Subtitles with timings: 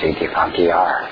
[0.00, 1.04] 这个地方第二。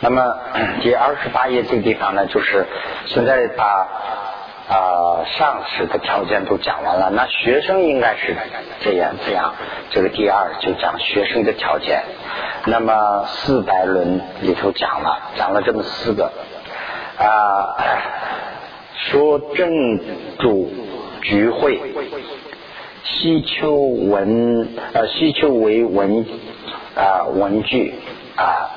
[0.00, 0.36] 那么
[0.82, 2.66] 第二十八页这个地方呢，就是
[3.06, 3.64] 现在把
[4.68, 7.10] 啊上市的条件都讲完了。
[7.10, 8.36] 那学生应该是
[8.80, 9.54] 这样这样，
[9.90, 12.02] 这个第二就讲学生的条件。
[12.66, 16.32] 那么四百轮里头讲了，讲了这么四个
[17.18, 17.76] 啊，
[18.96, 19.98] 说正
[20.38, 20.72] 主
[21.22, 21.80] 聚会，
[23.04, 26.24] 西丘文呃西丘为文
[26.94, 27.94] 啊文具
[28.36, 28.70] 啊。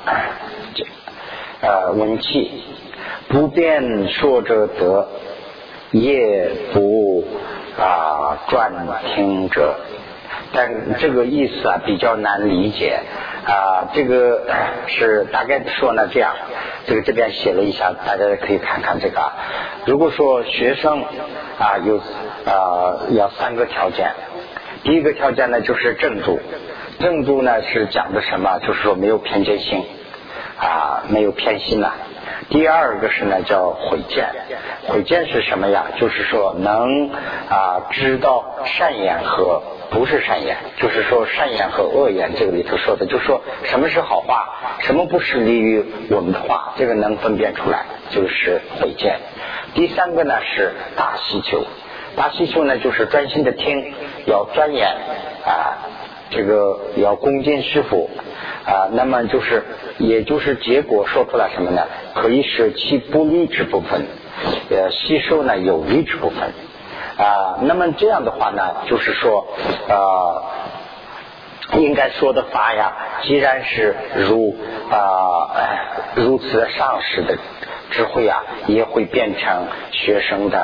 [0.74, 0.84] 这
[1.66, 2.50] 呃，文气
[3.28, 5.08] 不便说者得，
[5.90, 7.24] 也不
[7.78, 8.72] 啊转
[9.14, 9.74] 听者。
[10.52, 13.00] 但这个意思啊比较难理解
[13.46, 13.88] 啊。
[13.92, 14.42] 这个
[14.86, 16.34] 是大概说呢这样，
[16.86, 19.20] 这个这边写了一下，大家可以看看这个。
[19.86, 21.02] 如果说学生
[21.58, 24.12] 啊有啊要三个条件，
[24.82, 26.40] 第一个条件呢就是正住，
[27.00, 28.58] 正住呢是讲的什么？
[28.60, 29.84] 就是说没有偏见性。
[30.58, 31.92] 啊，没有偏心呐。
[32.48, 34.28] 第二个是呢，叫毁见。
[34.86, 35.86] 毁见是什么呀？
[35.98, 42.32] 就是说能啊知道善言和不是善言，就是说善言和恶言。
[42.36, 49.18] 这个里头说的，就是说什么是好话，什么不是利于我们的话，这个能分辨出来，就是毁见。
[49.74, 51.64] 第三个呢是大希求，
[52.16, 53.92] 大希求呢就是专心的听，
[54.26, 54.88] 要钻研
[55.44, 55.78] 啊，
[56.30, 58.08] 这个要恭敬师傅。
[58.66, 59.62] 啊，那么就是，
[59.98, 61.82] 也就是结果说出来什么呢？
[62.14, 64.04] 可以使其不利之部分，
[64.70, 66.52] 呃，吸收呢有利之部分。
[67.16, 69.46] 啊，那么这样的话呢，就是说，
[69.88, 70.42] 呃，
[71.78, 72.92] 应该说的法呀，
[73.22, 74.56] 既然是如
[74.90, 75.48] 啊
[76.16, 77.38] 如此上师的
[77.90, 80.58] 智慧啊，也会变成学生的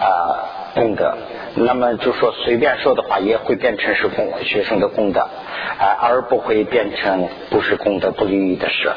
[0.00, 0.59] 啊。
[0.74, 1.16] 功德，
[1.54, 8.92] 那么就说随便说的话也会变成是功学生的功德，啊，而不会变成不是功德不利益的事。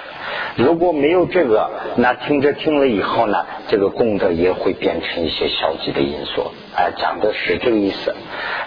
[0.56, 6.52] 如果没有这个，那听着听了以后呢，这个功德也会变成一些消极的因素。
[6.76, 8.16] 啊，讲的是这个意思。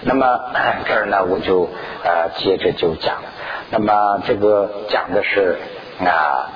[0.03, 0.27] 那么
[0.87, 1.69] 这儿呢，我就
[2.05, 3.17] 呃接着就讲。
[3.71, 5.57] 那么这个讲的是
[6.01, 6.51] 啊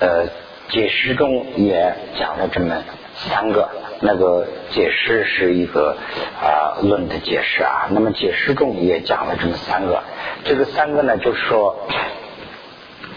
[0.00, 0.26] 呃
[0.68, 2.82] 解释中也讲了这么
[3.14, 3.68] 三个。
[4.00, 5.96] 那个解释是一个
[6.40, 10.02] 啊论的解释啊，那么解释中也讲了这么三个，
[10.44, 11.86] 这个三个呢就是说。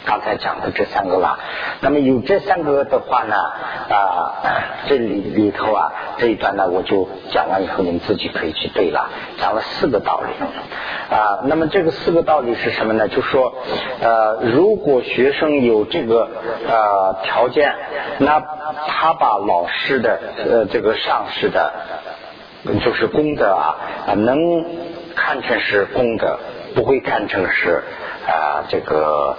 [0.07, 1.38] 刚才讲的这三个了，
[1.81, 4.34] 那么有这三个的话呢，啊，
[4.88, 9.09] 这里里头啊这一段呢，我就讲完以后，你们自己可以去背了。
[9.38, 10.31] 讲了四个道理
[11.13, 13.09] 啊，那么这个四个道理是什么呢？
[13.09, 13.53] 就说
[14.01, 16.29] 呃，如果学生有这个
[16.69, 17.75] 呃条件，
[18.19, 18.41] 那
[18.88, 21.74] 他把老师的呃这个上师的，
[22.81, 23.75] 就是功德啊，
[24.16, 24.38] 能
[25.16, 26.39] 看成是功德，
[26.75, 27.84] 不会看成是。
[28.28, 29.38] 啊，这个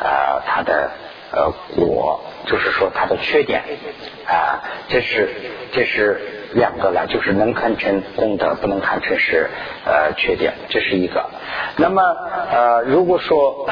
[0.00, 0.90] 啊，他的
[1.32, 3.62] 呃果，就是说他的缺点
[4.26, 5.28] 啊，这是
[5.72, 6.20] 这是
[6.54, 9.50] 两个了，就是能看成功德，不能看成是
[9.84, 11.26] 呃缺点，这是一个。
[11.76, 12.00] 那么
[12.52, 13.68] 呃，如果说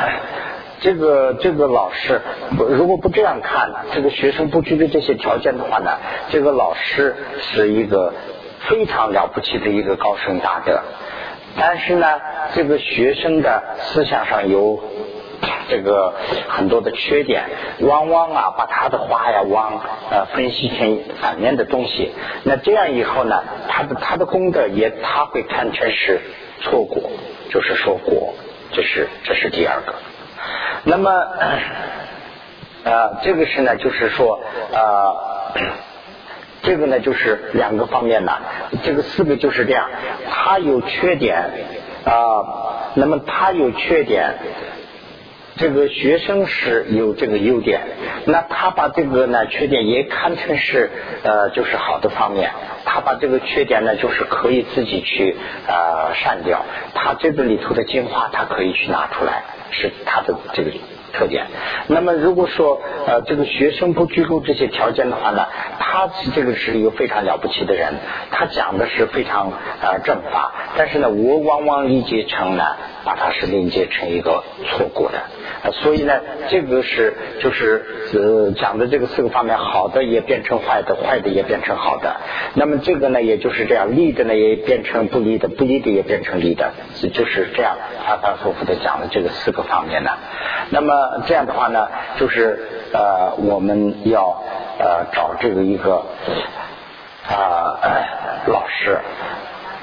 [0.81, 2.21] 这个这个老师
[2.59, 5.93] 如果不这样看呢，这个学生不具备这些条件的话呢，
[6.31, 8.13] 这个老师是一个
[8.69, 10.83] 非常了不起的一个高深大德。
[11.59, 12.21] 但是呢，
[12.55, 14.79] 这个学生的思想上有
[15.69, 16.15] 这个
[16.49, 17.45] 很多的缺点，
[17.81, 19.81] 往往啊把他的话呀往
[20.11, 22.13] 呃分析成反面的东西。
[22.45, 26.21] 那这样以后呢，他的他的功德也他会看成是
[26.63, 27.11] 错果，
[27.51, 28.35] 就是说果，
[28.73, 29.95] 这是这是第二个。
[30.85, 31.11] 那么
[32.85, 34.41] 呃这个是呢，就是说
[34.73, 35.17] 呃。
[36.67, 38.33] 这个呢，就是两个方面的，
[38.83, 39.89] 这个四个就是这样，
[40.29, 41.37] 他有缺点
[42.05, 44.35] 啊，那么他有缺点，
[45.57, 47.83] 这个学生是有这个优点，
[48.27, 50.91] 那他把这个呢缺点也看成是
[51.23, 52.51] 呃就是好的方面，
[52.85, 55.37] 他把这个缺点呢就是可以自己去
[55.69, 60.73] 呃删掉，他这个里头的精华他可以去拿出来，是他的这个。
[61.17, 61.47] 特点。
[61.89, 65.47] 那么，如果说呃，这个学生不具备这些条件的话呢，
[65.79, 67.95] 他这个是一个非常了不起的人，
[68.31, 72.65] 他讲的是非常呃正法，但是呢，我往往理解成呢，
[73.05, 76.13] 把它是理解成一个错过的，所以呢，
[76.49, 77.85] 这个是就是
[78.15, 82.17] 呃讲的这个四个方面，好的也变成坏的，坏的也变成好的。
[82.55, 86.73] 那么这个呢，也就是这样，利的呢也变成不利的，不利的也变成利的，
[87.15, 87.77] 就是这样
[88.07, 90.11] 反反复复的讲的这个四个方面呢。
[90.71, 91.06] 那么。
[91.27, 91.89] 这样的话呢，
[92.19, 92.59] 就是
[92.93, 94.43] 呃，我们要
[94.79, 96.05] 呃找这个一个
[97.29, 97.79] 啊
[98.47, 98.99] 老师，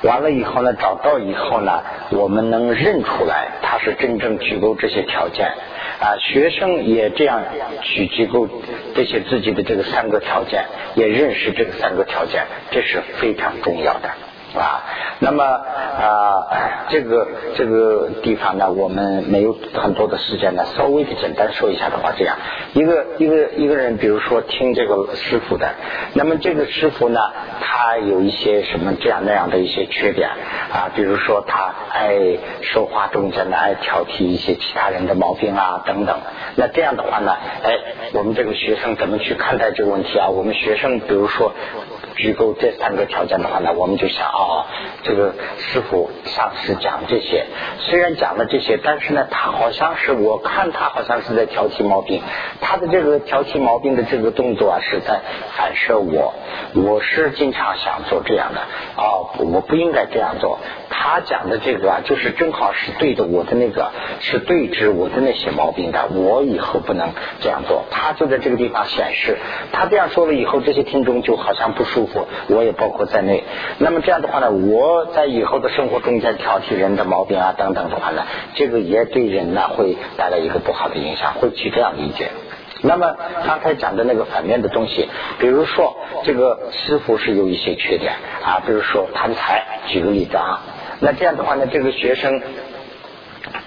[0.04, 1.82] 完了以后呢，找到以后呢，
[2.12, 3.74] 我们能认出来他。
[3.84, 5.46] 是真正具够这些条件
[6.00, 6.16] 啊。
[6.18, 7.42] 学生也这样
[7.82, 8.48] 去具够
[8.96, 10.64] 这些自己的这个三个条件，
[10.96, 14.10] 也认识这个三个条件，这是非常重要的。
[14.56, 14.84] 啊，
[15.20, 16.48] 那么啊，
[16.90, 22.38] 这个这个地方呢，我们没有很多的时间呢，稍微的简单说一下的话，这样
[22.74, 25.74] 一个一个一个人，比如说听这个师傅的，
[26.14, 27.20] 那么这个师傅呢，
[27.62, 30.30] 他有一些什么这样那样的一些缺点
[30.72, 36.20] 啊，比如说他爱说话中间呢爱挑剔一些其他人的毛病啊等等，
[36.56, 37.80] 那这样的话呢，哎，
[38.14, 40.30] 我们这个学生怎么去看待这个问题啊？
[40.30, 41.54] 我们学生比如说。
[42.16, 44.66] 具够这三个条件的话呢，我们就想啊哦，
[45.04, 47.46] 这个师傅上次讲这些，
[47.80, 52.22] 虽然讲了这些，但是呢，他好像是我看他好像是在挑剔毛病，
[52.62, 55.22] 他的这个挑剔毛病的这个动作啊，是在
[55.58, 56.34] 反射我，
[56.76, 58.62] 我是经常想做这样的
[58.98, 60.60] 哦，我不应该这样做。
[60.90, 67.10] 他讲的这个啊，就是正好是对着我的那个，是对治我的那些毛病的，我以后不能
[67.42, 67.84] 这样做。
[67.90, 69.38] 他就在这个地方显示，
[69.72, 73.44] 他这样说了以后，这些听众就好像不舒服，我也包括在内。
[73.80, 78.24] 那么这样的话呢，我在以后的生活中间挑剔人的毛病啊等等的话呢，
[78.56, 82.30] 这个也对人呢会带来一个不好的影响，会去这样理解。
[82.82, 83.16] 那么
[83.46, 85.08] 刚才讲的那个反面的东西，
[85.40, 88.14] 比如说这个师傅是有一些缺点
[88.44, 90.60] 啊，比如说贪财，举个例子啊。
[91.00, 92.42] 那这样的话呢，这个学生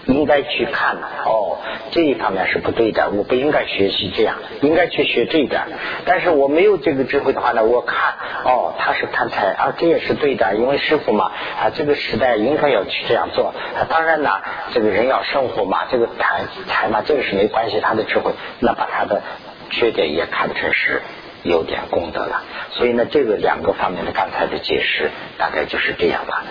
[0.07, 1.59] 应该去看哦，
[1.91, 5.63] 这一方面是不对的，我不应该学习这样，应该去学这一点。
[6.05, 8.15] 但是我没有这个智慧的话呢，我看
[8.45, 13.53] 哦，他是贪财啊，这也是对的，因为师傅嘛啊，这个时代应该要去这样做。
[13.89, 14.31] 当然呢，
[14.73, 19.23] 这个人要生活嘛，这个贪财嘛，这个是没关系，他的智慧，那把他的
[19.71, 21.03] 缺点也看成是。
[21.47, 26.45] 有点功德了，所以呢，这个两个方面的刚才的解释大概就是这样了。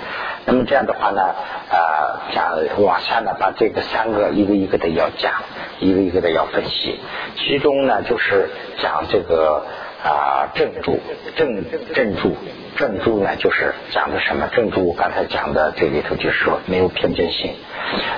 [0.46, 5.34] 那么这样的话呢，啊，讲往下呢，把这个三个一个一个的要讲，
[5.80, 7.00] 一个一个的要分析。
[7.36, 8.50] 其中呢，就是
[8.82, 9.66] 讲这个
[10.04, 11.00] 啊正住
[11.36, 12.38] 正正住
[12.78, 14.94] 正住呢，就是讲的什么正住？
[14.94, 17.54] 刚才讲的这里头就是说没有偏见性。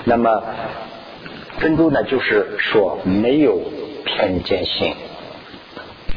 [0.04, 0.44] 那么
[1.60, 3.60] 正住呢，就是说没有
[4.06, 4.96] 偏见性。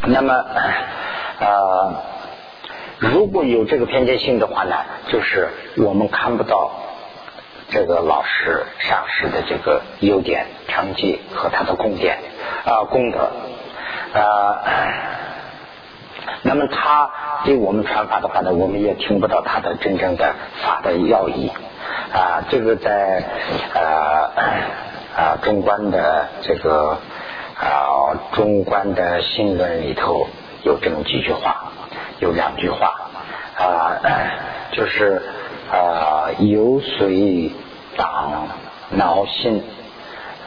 [0.02, 0.35] 那么，
[1.41, 1.94] 呃，
[2.99, 4.75] 如果有这个偏见性的话呢，
[5.08, 6.70] 就是我们看不到
[7.69, 12.19] 这个老师上师的这个优点、成绩和他的功点
[12.64, 13.31] 啊功德
[14.19, 14.62] 啊。
[16.43, 17.11] 那么他
[17.44, 21.52] 给我们传法的话呢，我们也听不到他的真正的法的要义
[22.12, 22.43] 啊。
[22.49, 23.23] 这个在
[23.75, 23.82] 呃
[25.14, 26.97] 啊中观的这个。
[27.60, 30.28] 啊，中观的新闻里头
[30.62, 31.72] 有这么几句话，
[32.18, 33.10] 有两句话
[33.58, 34.00] 啊，
[34.72, 35.20] 就是
[35.70, 37.52] 啊，有随
[37.98, 38.48] 党
[38.92, 39.62] 恼心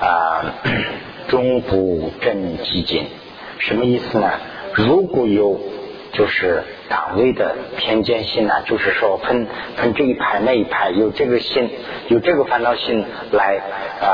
[0.02, 0.56] 啊，
[1.28, 3.06] 终不正激进，
[3.60, 4.32] 什么意思呢？
[4.74, 5.60] 如果有
[6.14, 9.46] 就是党位的偏见心呢，就是说分
[9.76, 11.70] 分这一派那一派，有这个心，
[12.08, 13.62] 有这个烦恼心来
[14.02, 14.08] 啊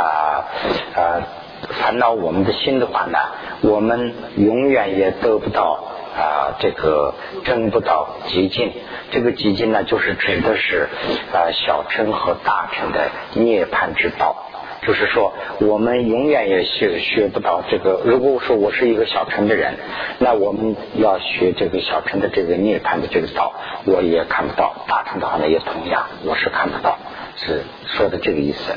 [0.96, 1.22] 啊。
[1.68, 3.18] 烦恼我们的心的话呢，
[3.62, 5.84] 我们永远也得不到
[6.18, 7.14] 啊，这个
[7.44, 8.72] 争不到极境。
[9.12, 10.88] 这个极境呢，就是指的是
[11.34, 14.36] 啊小乘和大乘的涅槃之道。
[14.82, 18.02] 就是说，我们永远也学学不到这个。
[18.06, 19.74] 如果说我是一个小乘的人，
[20.20, 23.54] 那我们要学这个小乘的这个涅槃的这个道，
[23.86, 24.86] 我也看不到。
[24.88, 26.98] 大乘的话呢，也同样，我是看不到。
[27.36, 28.74] 是说的这个意思。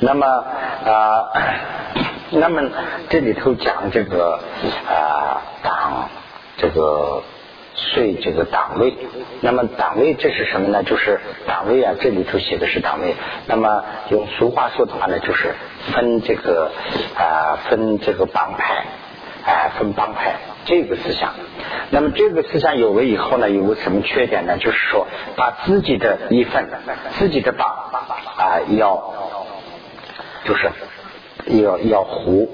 [0.00, 1.30] 那么啊。
[2.30, 2.62] 那么
[3.08, 4.40] 这里头讲这个
[4.86, 6.10] 啊党
[6.58, 7.22] 这个
[7.74, 8.94] 税这个党位，
[9.40, 10.82] 那么党位这是什么呢？
[10.82, 13.14] 就是党位啊，这里头写的是党位。
[13.46, 15.54] 那么用俗话说的话呢，就是
[15.92, 16.70] 分这个
[17.16, 18.84] 啊分这个帮派，
[19.46, 21.32] 哎分帮派这个思想。
[21.90, 24.58] 那么这个思想有了以后呢，有个什么缺点呢？
[24.58, 26.68] 就是说把自己的一份
[27.18, 27.68] 自己的帮
[28.36, 29.14] 啊要
[30.44, 30.70] 就是。
[31.46, 32.48] 要要糊，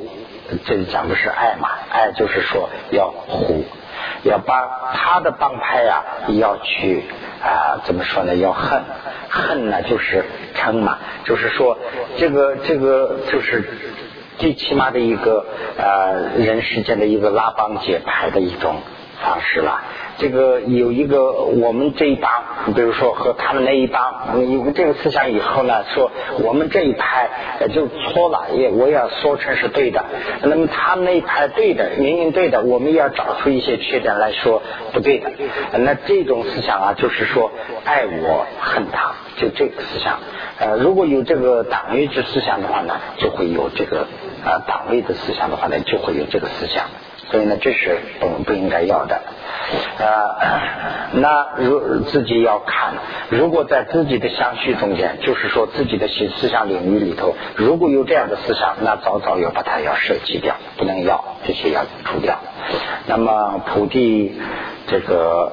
[0.64, 1.68] 这里讲的是爱嘛？
[1.90, 3.64] 爱就是说要糊，
[4.22, 6.04] 要把他的帮派呀，
[6.38, 7.02] 要去
[7.42, 8.34] 啊，怎么说呢？
[8.36, 8.82] 要恨，
[9.28, 10.24] 恨呢就是
[10.54, 11.78] 称嘛，就是说
[12.16, 13.64] 这个这个就是
[14.38, 15.44] 最起码的一个
[15.76, 18.76] 呃人世间的一个拉帮结派的一种
[19.22, 19.82] 方式了。
[20.18, 26.10] 这个有一个我们这一帮，比如说和他们那一帮有这个思想以后呢，说
[26.42, 27.28] 我们这一派
[27.72, 30.04] 就错了，也我要说成是对的。
[30.42, 35.30] 那么他们那一派对的，明明对的，我们要找出一些缺点来说不对的。
[35.78, 37.50] 那这种思想啊，就是说
[37.84, 40.18] 爱我恨他，就这个思想。
[40.60, 44.06] 呃，如果有这个党位之思想的话呢，就会有这个
[44.44, 46.84] 呃党位的思想的话呢，就会有这个思想。
[47.30, 49.20] 所以呢，这是不不应该要的。
[49.98, 52.94] 呃，那如自己要看，
[53.30, 62.38] 如果在自己的相续中间，就是说自己的思思想领域里头，如果有这样的思想，那早早要把它要舍弃掉，不能要这些要除掉。
[63.06, 64.40] 那么菩提
[64.88, 65.52] 这个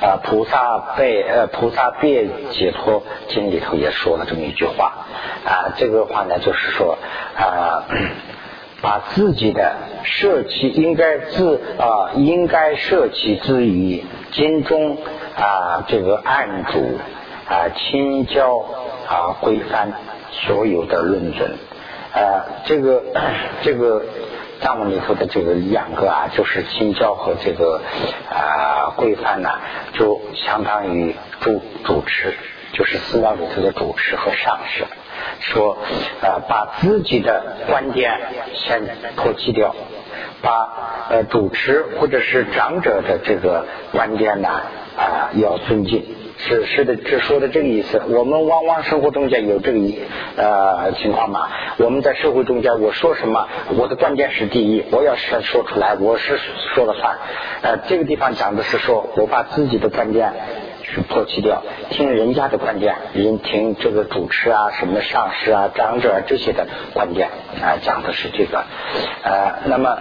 [0.00, 5.06] 啊，菩萨被呃菩萨别解脱经里头也说了这么一句话
[5.44, 6.98] 啊，这个话呢就是说
[7.36, 7.84] 啊。
[8.80, 14.96] 把自己的舍弃应该自啊，应该舍弃之于金中
[15.36, 16.98] 啊，这个案主
[17.48, 18.58] 啊，清交
[19.08, 19.92] 啊，规范
[20.30, 21.48] 所有的论证
[22.12, 23.02] 啊，这个
[23.62, 24.04] 这个
[24.60, 27.80] 藏文里头的这个两个啊，就是清交和这个
[28.30, 29.50] 啊规范呢，
[29.94, 32.34] 就相当于主主持，
[32.74, 34.84] 就是寺庙里头的主持和上师。
[35.40, 35.76] 说，
[36.20, 38.10] 呃，把自己的观点
[38.54, 38.82] 先
[39.16, 39.74] 抛弃掉，
[40.42, 44.48] 把呃主持或者是长者的这个观点呢，
[44.96, 46.04] 啊，要尊敬，
[46.38, 48.00] 是是的，只说的这个意思。
[48.08, 49.78] 我们往往生活中间有这个
[50.36, 51.48] 呃情况嘛？
[51.78, 56.38] 我们在社会中间，我说什么，我的观点是第一，我要是说出来，我是
[56.74, 57.16] 说了算。
[57.62, 60.32] 呃，这个地方讲的是说，我把自己的观点。
[61.02, 67.28] 抛弃掉，听人家的观点，人听这个主持啊，什么上师啊、长者啊这些的观点
[67.62, 68.64] 啊，讲的是这个。
[69.22, 69.98] 呃，那么，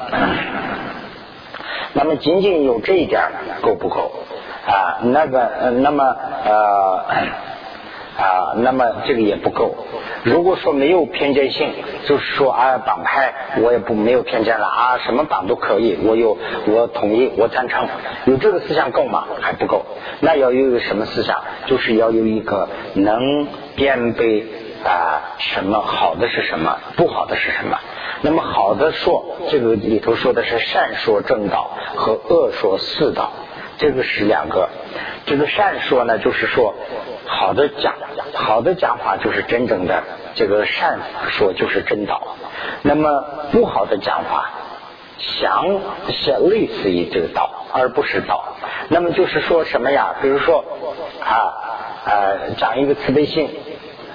[1.93, 3.21] 那么仅仅有这一点
[3.61, 4.11] 够不够
[4.65, 4.99] 啊？
[5.03, 6.03] 那个，那么
[6.45, 7.05] 呃。
[8.17, 9.75] 啊，那么这个也不够。
[10.23, 11.69] 如果说没有偏见性，
[12.05, 17.87] 就是说啊，党派我也不没有偏见了啊，什么党都可以，我有我同意，我赞成，
[18.25, 19.25] 有这个思想够吗？
[19.39, 19.85] 还不够。
[20.19, 21.43] 那要有一个什么思想？
[21.67, 24.43] 就是要有一个能辨别
[24.83, 27.77] 啊，什么好的是什么，不好的是什么。
[28.21, 33.31] 那么好的说，这个里头说的是善说正道和恶说四道，
[33.77, 34.69] 这个是两个。
[35.25, 36.73] 这个善说呢，就是说
[37.25, 37.95] 好的讲，
[38.33, 40.03] 好的讲法就是真正的
[40.35, 42.35] 这个善说就是真道。
[42.81, 44.51] 那么不好的讲法，
[45.17, 45.65] 想
[46.09, 48.55] 是类似于这个道，而不是道。
[48.89, 50.15] 那么就是说什么呀？
[50.21, 50.63] 比如说
[51.21, 51.65] 啊
[52.05, 53.49] 呃，讲一个慈悲心，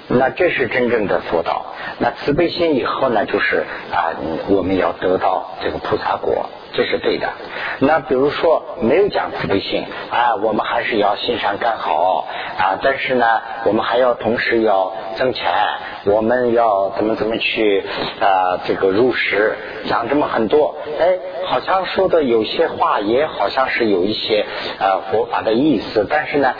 [0.07, 1.67] 那这是真正的佛道。
[1.99, 4.17] 那慈悲心以后呢，就是啊，
[4.47, 6.49] 我们要得到这个菩萨果。
[6.73, 7.29] 这是对的。
[7.79, 12.25] 那比如说没有讲慈悲心啊，我们还是要心善干好
[12.57, 12.79] 啊。
[12.81, 13.25] 但是呢，
[13.65, 15.51] 我们还要同时要挣钱，
[16.05, 17.83] 我们要怎么怎么去
[18.19, 18.59] 啊？
[18.65, 24.45] 这个入世讲这么很多，哎，好像说的有些话也好像是有一些
[24.79, 26.53] 呃佛法的意思，但是呢，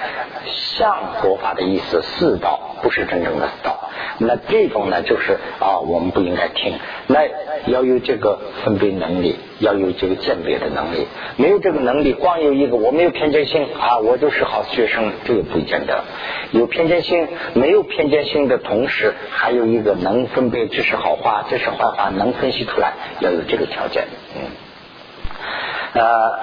[0.46, 3.83] 像佛法的意思四道不是真正的道。
[4.20, 6.74] 那这种呢，就是啊，我们不应该听。
[7.08, 7.22] 那
[7.67, 11.08] 要有这个分别能力，要有这个鉴别的能力。
[11.38, 16.03] 没有这个能力，光有一个我没有偏见性啊，我就是好学生，这个不见得。
[16.51, 24.05] 有偏见性，没有偏见性的同时，还有一个能分别这是好话，这是坏话，能分析出来，要有这个条件。
[24.36, 26.39] 嗯，呃，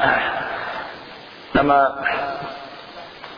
[1.52, 1.74] 那么。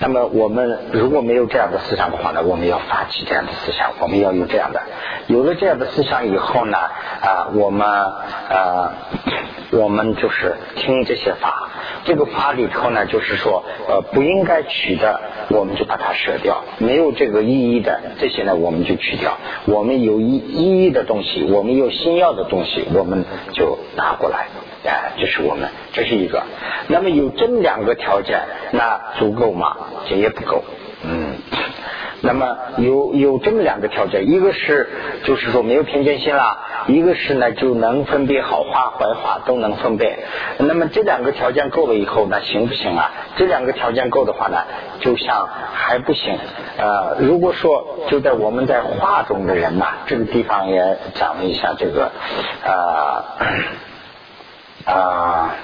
[0.03, 4.83] 那么我们如果没有这样的思想的话呢，我们要发起这样的思想，我们要有这样的，
[5.29, 8.95] 有了这样的思想以后呢，啊，我们啊，
[9.71, 11.71] 我们就是听这些法，
[12.05, 24.49] 这个法里头呢，就是说呃不应该取的，我们就把它舍掉，没有这个意义的这些呢，我们就取掉，我们有意意义的东西，我们有心要的东西，我们就拿过来。
[24.85, 26.43] 哎，这是我们，这是一个。
[26.89, 28.41] 那么有这两个条件，
[28.73, 29.77] 那足够吗？
[30.09, 30.65] 这也不够。
[31.05, 31.37] 嗯。
[32.25, 34.89] 那么有有这么两个条件，一个是
[35.25, 40.21] 就是说没有偏见心了，一个是呢就能分别好话坏话都能分辨。
[40.59, 43.11] 那么这两个条件够了以后，那行不行啊？
[43.37, 44.59] 这两个条件够的话呢，
[45.01, 46.39] 就像还不行。
[46.79, 52.13] 呃，如果说就在我们在画中的人呐，这个地方也讲了一下这个
[54.85, 55.55] 啊。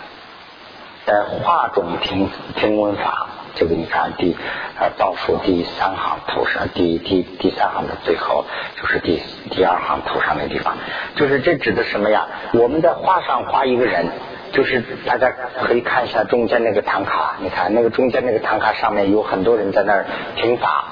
[1.06, 4.36] 在画中听听闻法，这个你看第
[4.78, 8.44] 啊倒数第三行头上第第第三行的最后
[8.76, 10.76] 就是第第二行头上的地方，
[11.16, 12.26] 就是这指的什么呀？
[12.52, 14.06] 我们在画上画一个人，
[14.52, 15.32] 就是大家
[15.62, 20.04] 可以看一下中间那个唐卡，你看那个中间那个唐卡上面有很多人在那儿
[20.36, 20.84] 听法。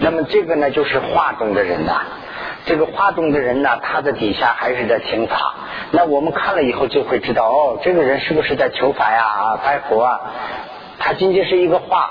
[0.00, 2.06] 那么这个呢，就是画中的人呐。
[2.66, 5.54] 这个画中的人呢，他的底下还是在请法。
[5.92, 9.22] 那我们看了以后就会知道，哦，这个人是不是在求法呀？
[9.24, 10.20] 啊，拜佛啊？
[10.98, 12.10] 他仅仅是一个画，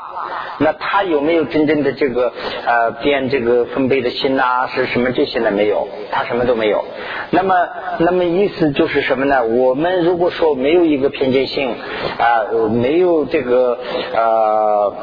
[0.59, 2.31] 那他有没有真正的这个
[2.65, 4.67] 呃变这个分贝的心呐？
[4.73, 5.51] 是什么这些呢？
[5.51, 6.85] 没有，他什么都没有。
[7.31, 7.67] 那么，
[7.99, 9.43] 那么意思就是什么呢？
[9.43, 11.75] 我们如果说没有一个偏见性
[12.19, 13.79] 啊，没有这个
[14.13, 14.93] 呃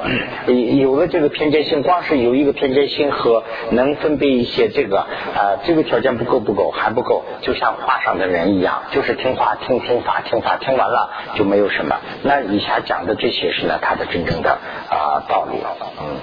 [0.80, 11.96] 有了这个偏见性，光是有一个偏见性和能分辨一些这个啊，这个条件不够不够还不够，就像画上的人一样，就是听话听听法听法听完了就没有什么。
[12.22, 13.71] 那以下讲的这些是呢？
[13.80, 14.58] 它的真正的
[14.90, 15.58] 啊道理，
[16.00, 16.20] 嗯，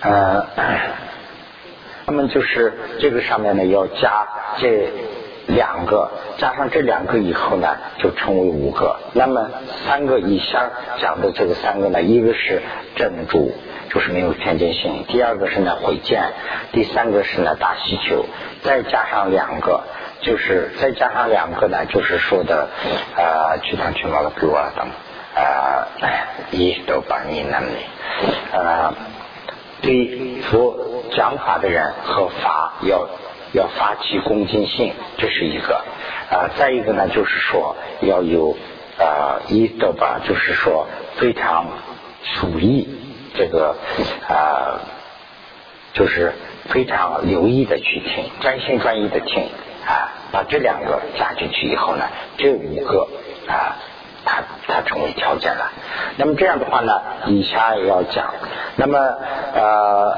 [0.00, 0.46] 呃，
[2.06, 4.26] 那么就是这个上面呢要加
[4.58, 4.90] 这
[5.46, 8.96] 两个，加上这两个以后呢就成为五个。
[9.12, 9.50] 那么
[9.86, 10.70] 三个以下
[11.00, 12.62] 讲的这个三个呢，一个是
[12.96, 13.54] 正主，
[13.90, 16.32] 就是没有偏见性；第二个是呢毁见；
[16.72, 18.26] 第三个是呢大需求。
[18.62, 19.82] 再加上两个，
[20.20, 22.68] 就是再加上两个呢，就是说的
[23.16, 24.86] 啊，去当去毛了给我等。
[25.34, 25.88] 啊，
[26.50, 27.76] 一都把你能力
[28.52, 28.94] 啊，
[29.80, 33.08] 对佛讲法的人和法要
[33.52, 35.82] 要发起恭敬心，这是一个
[36.30, 36.50] 啊。
[36.58, 38.56] 再一个呢，就是说要有
[38.98, 40.86] 啊一都把，就是说
[41.16, 41.66] 非常
[42.40, 42.88] 注意
[43.34, 43.76] 这个
[44.28, 44.80] 啊，
[45.94, 46.34] 就是
[46.68, 49.44] 非常留意的去听，专心专意的听
[49.86, 50.12] 啊。
[50.30, 52.04] 把这两个加进去以后呢，
[52.36, 53.08] 这五个
[53.48, 53.76] 啊。
[54.24, 55.70] 它它成为条件了，
[56.16, 58.32] 那么这样的话呢，以下也要讲，
[58.76, 58.98] 那么
[59.52, 60.16] 呃，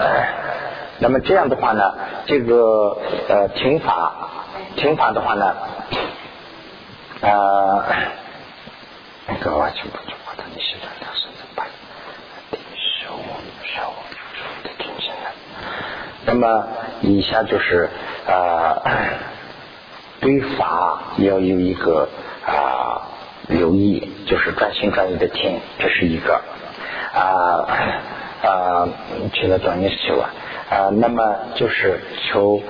[0.98, 1.94] 那么这样的话呢，
[2.26, 4.12] 这个呃听法
[4.76, 5.56] 听法的话呢，
[7.22, 7.84] 呃，
[9.26, 11.66] 那个完全不错的，你现在两声怎么办？
[12.52, 13.14] 手
[13.62, 13.94] 手
[14.62, 15.32] 的听进来，
[16.26, 16.66] 那么
[17.00, 17.88] 以下就是
[18.26, 18.82] 呃，
[20.20, 22.08] 对法要有一个
[22.46, 23.08] 啊。
[23.48, 26.40] 留意就是专心专意的听，这是一个
[27.12, 27.68] 啊
[28.42, 28.88] 啊，
[29.32, 30.30] 去了短念求啊
[30.70, 32.60] 啊，那么就是求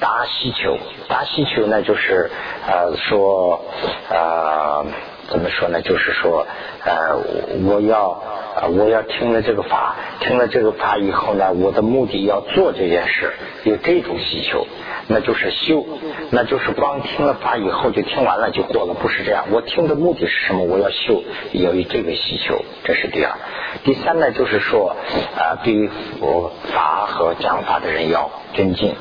[0.00, 0.78] 大希求，
[1.08, 2.30] 大希求呢就是
[2.66, 3.64] 呃说
[4.10, 4.84] 啊
[5.28, 5.82] 怎么说呢？
[5.82, 6.46] 就是说
[6.84, 7.16] 呃
[7.64, 8.22] 我要
[8.56, 13.32] 啊我要听了这个法，听了这个法以后呢，我的目的要做这件事，
[13.64, 14.66] 有这种需求。
[15.08, 15.86] 那就是修，
[16.30, 19.44] 那就是光听了法以后就听完了就过了，不是这样。
[19.52, 20.64] 我听的目的是什么？
[20.64, 23.36] 我要修，要有这个需求，这是第二。
[23.84, 24.96] 第三呢，就是说
[25.36, 25.88] 啊，对于
[26.18, 28.96] 佛法和讲法的人要尊敬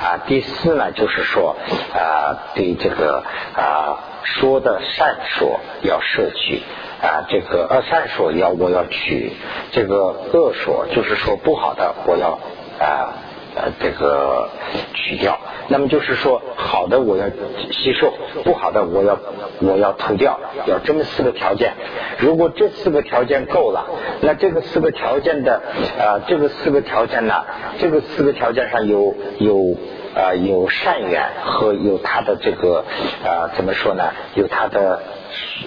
[0.00, 0.22] 啊。
[0.28, 1.56] 第四呢，就是说
[1.92, 3.24] 啊，对这个
[3.56, 6.62] 啊说的善说要摄取
[7.02, 9.32] 啊，这个呃善说要我要取，
[9.72, 12.38] 这个恶说就是说不好的我要
[12.78, 13.12] 啊。
[13.54, 14.48] 呃，这个
[14.94, 15.38] 取掉，
[15.68, 17.26] 那么就是说，好的我要
[17.70, 18.10] 吸收，
[18.44, 19.18] 不好的我要
[19.60, 21.74] 我要吐掉，要这么四个条件。
[22.18, 23.84] 如果这四个条件够了，
[24.22, 25.60] 那这个四个条件的
[25.98, 27.44] 呃，这个四个条件呢，
[27.78, 29.76] 这个四个条件上有有
[30.14, 32.86] 呃有善缘和有它的这个
[33.22, 34.14] 呃怎么说呢？
[34.34, 35.02] 有它的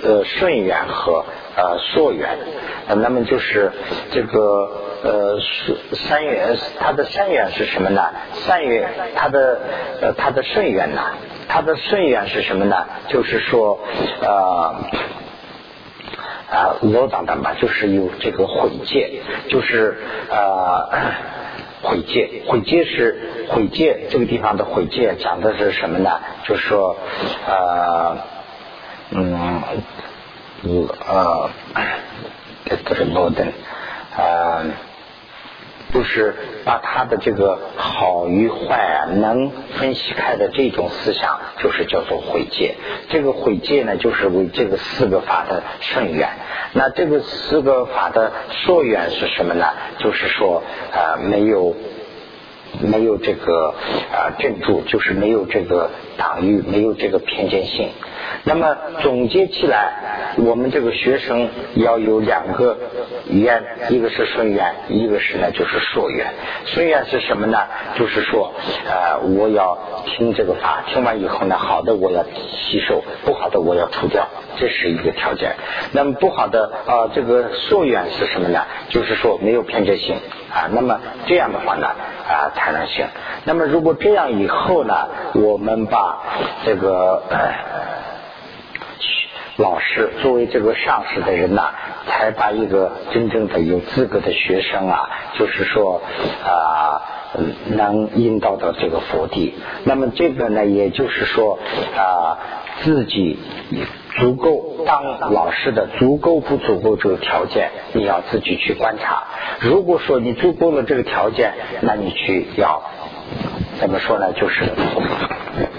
[0.04, 1.26] 呃顺缘和
[1.56, 2.38] 呃溯缘，
[2.88, 3.72] 那么就是
[4.12, 4.82] 这个。
[5.04, 8.10] 呃，是三元，它的三元是什么呢？
[8.48, 9.60] 三元，它的
[10.02, 11.02] 呃，它的顺缘呢？
[11.48, 12.88] 它的顺缘是什么呢？
[13.10, 13.80] 就是说，
[14.20, 14.76] 呃，
[16.50, 19.96] 啊，罗当当吧，就是有这个毁戒，就是
[20.32, 20.90] 呃，
[21.84, 26.20] 毁戒，毁戒是毁戒，这个地方的毁戒讲的是什么呢？
[26.46, 26.98] 就是说，
[27.48, 28.18] 呃，
[29.12, 29.62] 嗯
[31.08, 31.50] 呃，
[32.86, 33.52] 这是罗登，
[34.18, 34.66] 呃。
[35.94, 42.76] 就是把他的这个好与坏啊能分析开的这种思想，就是叫做毁戒。
[43.08, 46.28] 这个毁戒呢，就是为这个四个法的顺缘。
[46.74, 49.68] 那这个四个法的溯缘是什么呢？
[50.00, 51.74] 就是说，呃，没有
[52.82, 53.76] 没有这个
[54.12, 57.90] 啊镇住，就是没有这个党域，没有这个偏见性。
[58.48, 62.78] 那么总结起来，我们这个学生要有两个
[63.28, 66.28] 缘，一个是顺缘，一个是呢就是硕缘。
[66.66, 67.58] 顺缘是什么呢？
[67.98, 68.54] 就是说，
[68.88, 74.28] 呃，我要听这个法，听完以后呢，好的我要吸收，不好的我要除掉，
[74.58, 75.56] 这是一个条件。
[75.92, 78.64] 那么不好的啊，这个硕缘是什么呢？
[78.90, 80.18] 就是说没有偏见性
[80.54, 80.70] 啊。
[80.72, 83.08] 那么这样的话呢啊才能行。
[83.46, 84.94] 那么如果这样以后呢，
[85.34, 86.22] 我们把
[86.64, 87.24] 这个。
[89.58, 91.70] 老师，作为这个上师的人呐，
[92.08, 96.02] 才把一个真正的有资格的学生啊，就是说
[96.44, 97.02] 啊，
[97.68, 99.56] 能引导到这个佛地。
[99.86, 101.58] 那么这个呢，也就是说
[101.96, 102.38] 啊，
[102.82, 103.40] 自己
[104.18, 109.24] 足够当老师的足够不足够这个条件，你要自己去观察。
[109.62, 112.84] 如果说你足够了这个条件，那你去要
[113.80, 114.34] 怎么说呢？
[114.34, 114.66] 就是。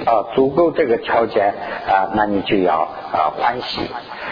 [0.07, 1.53] 啊，足够这个条件
[1.89, 3.91] 啊，那你就要啊欢喜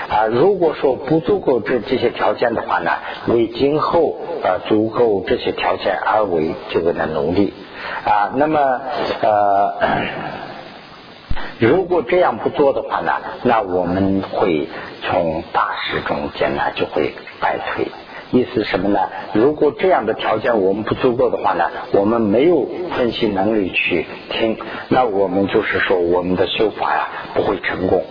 [0.09, 0.27] 啊。
[0.27, 2.93] 如果说不足够这这些条件的话呢，
[3.27, 7.53] 为今后啊足够这些条件而为这个的努力
[8.07, 8.31] 啊。
[8.37, 8.61] 那么
[9.21, 9.75] 呃，
[11.59, 14.69] 如果这样不做的话呢，那我们会
[15.03, 17.89] 从大事中间呢就会败退。
[18.35, 18.99] 意思什么呢？
[19.33, 28.05] 如果这样的条件我们不足够的话呢，我们没有分析能力去听，那我们就是说我们的修法呀不会成功。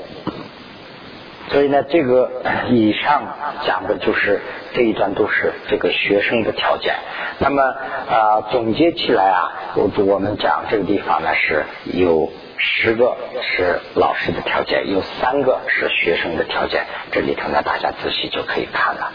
[1.49, 2.31] 所以呢，这个
[2.69, 4.39] 以上讲的就是
[4.73, 6.95] 这一段都是这个学生的条件。
[7.39, 11.65] 那么啊，总结起来啊，我我们讲这个地方呢是
[11.97, 12.31] 有。
[12.65, 16.85] 十个是老师的条件，有三个是学生的条件。
[17.11, 19.11] 这里头呢，大家仔细就可以看了。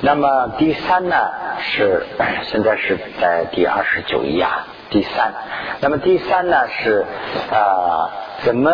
[0.00, 1.16] 那么第三呢，
[1.60, 2.04] 是
[2.42, 4.66] 现在是在第二十九页啊。
[4.90, 5.32] 第三，
[5.80, 7.06] 那么第三呢是
[7.52, 8.10] 啊，
[8.42, 8.72] 怎么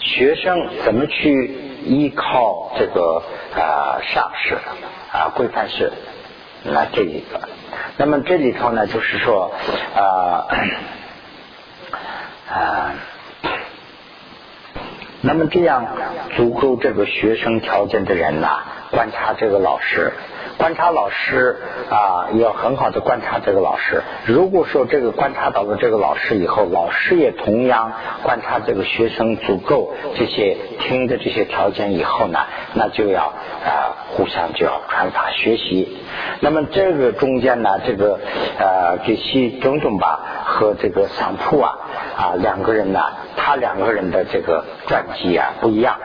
[0.00, 1.46] 学生怎么去
[1.86, 3.22] 依靠这个
[3.56, 4.58] 啊上师
[5.12, 5.90] 啊规范式
[6.62, 7.40] 那这一个。
[7.96, 9.50] 那么这里头呢，就是说
[9.96, 10.44] 啊。
[12.50, 12.94] 啊，
[15.20, 15.86] 那么这样
[16.36, 20.12] 足够这个学生条件的人呐，观察这个老师，
[20.58, 21.56] 观察老师
[21.88, 24.02] 啊，要很好的观察这个老师。
[24.26, 27.92] 如果说这个观察到了这个老师以后，老师也同样
[28.24, 32.40] 观察这个学生足够这些听的这些条件以后呢，
[32.74, 33.32] 那就要
[33.64, 35.96] 啊互相就要传法学习。
[36.40, 38.18] 那么这个中间呢，这个
[38.58, 41.78] 呃给西种种吧和这个桑铺啊。
[42.18, 43.00] 啊，两个人呢，
[43.36, 45.96] 他两个人的这个传记啊不一样，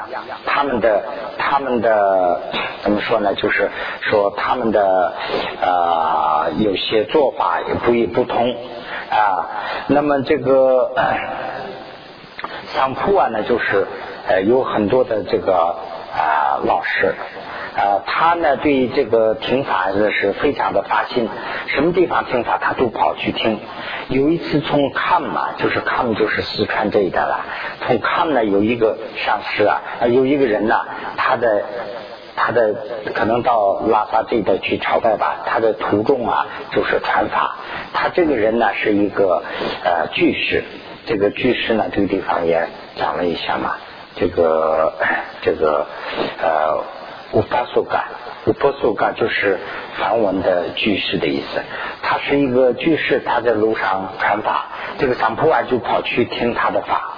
[0.46, 1.04] 他们的
[1.39, 2.39] 他们的
[2.84, 3.34] 怎么说呢？
[3.34, 5.13] 就是说他们的
[5.62, 8.53] 啊有些做法也不一不同
[9.10, 9.47] 啊。
[9.88, 10.91] 那么这个
[12.73, 13.88] 桑铺啊呢，就是
[14.27, 17.15] 呃有很多的这个啊老师。
[17.75, 21.27] 呃，他呢对这个听法呢是非常的发心，
[21.65, 23.60] 什么地方听法他都跑去听。
[24.10, 27.39] 有一次从康嘛，就是康就是四川这一带了，
[27.82, 30.75] 从康呢有一个上师啊，有一个人呢，
[31.17, 31.63] 他的
[32.36, 32.76] 他的
[33.13, 37.56] 可能到拉萨这一带去朝拜吧，他的途中啊就是传法。
[37.93, 39.43] 他这个人呢是一个
[39.84, 40.63] 呃居士，
[41.06, 43.76] 这个居士呢这个地方也讲了一下嘛，
[44.15, 44.93] 这个
[45.41, 45.88] 这个
[46.41, 46.84] 呃。
[47.34, 48.10] 乌巴苏嘎，
[48.46, 49.58] 乌巴苏嘎就是
[49.98, 51.63] 梵文的居士的意思。
[52.04, 54.67] 他是一个居士，他在路上传法，
[55.00, 57.15] 这个桑普瓦就跑去听他的法。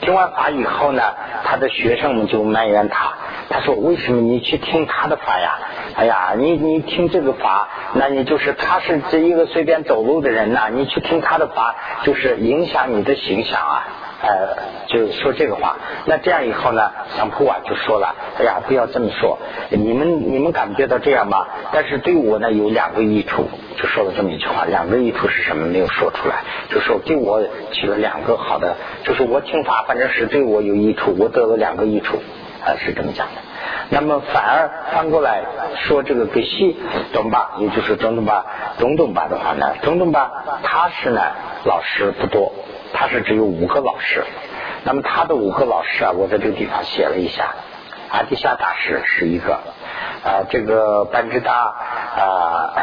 [0.00, 3.12] 听完法以后呢，他的学生们就埋怨他，
[3.48, 5.58] 他说：“为什么你去听他的法呀？
[5.94, 11.74] 哎呀，你你听这个法，那你就是他是这一个随便走路的人呐，你去听他的法，
[12.04, 13.86] 就是影响你的形象啊。”
[14.22, 19.36] 呃，就说这个话，那这样以后呢，桑普瓦就说了：“哎呀，不要这么说，
[19.70, 21.44] 你们你们感觉到这样吗？
[21.72, 24.64] 但是对我呢有两个益处，就说了这么一句话。
[24.64, 25.66] 两个益处是什么？
[25.66, 32.22] 没有说出来，就说对我起了两个好的，就是我听法，反正是对我有益处，我得了两个益处，
[32.64, 33.34] 啊，是这么讲的。
[33.90, 35.42] 那么反而翻过来
[35.84, 36.80] 说，这个给西
[37.12, 38.44] 东巴，也就是中东巴、
[38.78, 40.30] 中东巴的话呢，中东巴
[40.62, 41.20] 他是呢
[41.64, 42.52] 老师不多。”
[42.94, 44.22] 他是只有五个老师，
[44.84, 47.54] 那么他的五个老师啊，我在这个地方写了一下，
[48.10, 49.54] 阿底夏大师是一个，
[50.22, 52.74] 啊，这个班智达啊，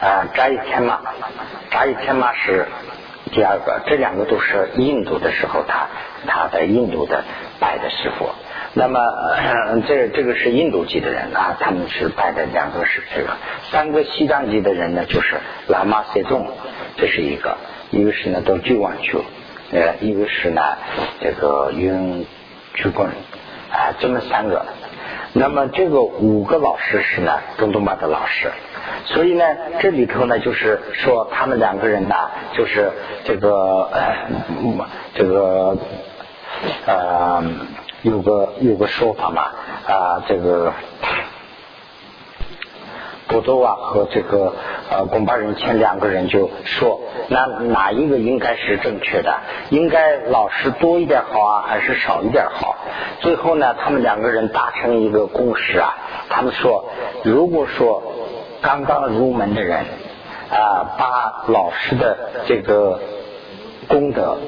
[0.00, 0.98] 啊，扎伊天马，
[1.70, 2.66] 扎伊天马是
[3.32, 5.88] 第二个，这两个都是印度的时候，他
[6.26, 7.24] 他在印度的
[7.58, 8.28] 拜的师傅。
[8.72, 9.00] 那么
[9.88, 13.30] 这这个是印度籍的人啊，他们是拜的两个是这个，
[13.70, 15.36] 三个西藏籍的人呢，就是
[15.68, 16.46] 喇嘛塞宗，
[16.96, 17.56] 这是一个。
[17.90, 19.18] 一个是呢到九万去，
[19.72, 20.62] 呃，一个是呢
[21.20, 22.24] 这个云
[22.74, 23.08] 居棍
[23.72, 24.64] 啊，这么三个。
[25.32, 28.50] 那么这个五个老师是呢中东班的老师，
[29.04, 29.44] 所以呢
[29.78, 32.14] 这里头呢就是说他们两个人呢
[32.54, 32.90] 就是
[33.24, 33.88] 这个
[35.14, 35.76] 这个
[36.86, 37.42] 呃
[38.02, 39.42] 有个有个说法嘛
[39.86, 40.72] 啊这个。
[43.30, 44.52] 波多啊和这个
[44.90, 49.32] 呃，宫巴人前两个人就说，那哪一个应该是正确的？
[49.70, 52.76] 应该老师多一点好啊，还是少一点好？
[53.20, 55.96] 最后呢，他们两个人达成一个共识啊，
[56.28, 56.86] 他们说，
[57.22, 58.02] 如果说
[58.60, 59.86] 刚刚入门的人
[60.50, 62.98] 啊，把老师的这个
[63.86, 64.38] 功德。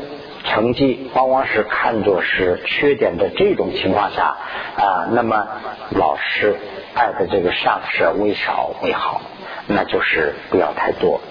[0.53, 4.37] 成绩往往是看作是缺点的这种情况下
[4.77, 5.49] 啊，那么
[5.91, 6.57] 老师
[6.95, 9.23] 爱的这个上师为少为好，
[9.67, 11.23] 那就是不要太多。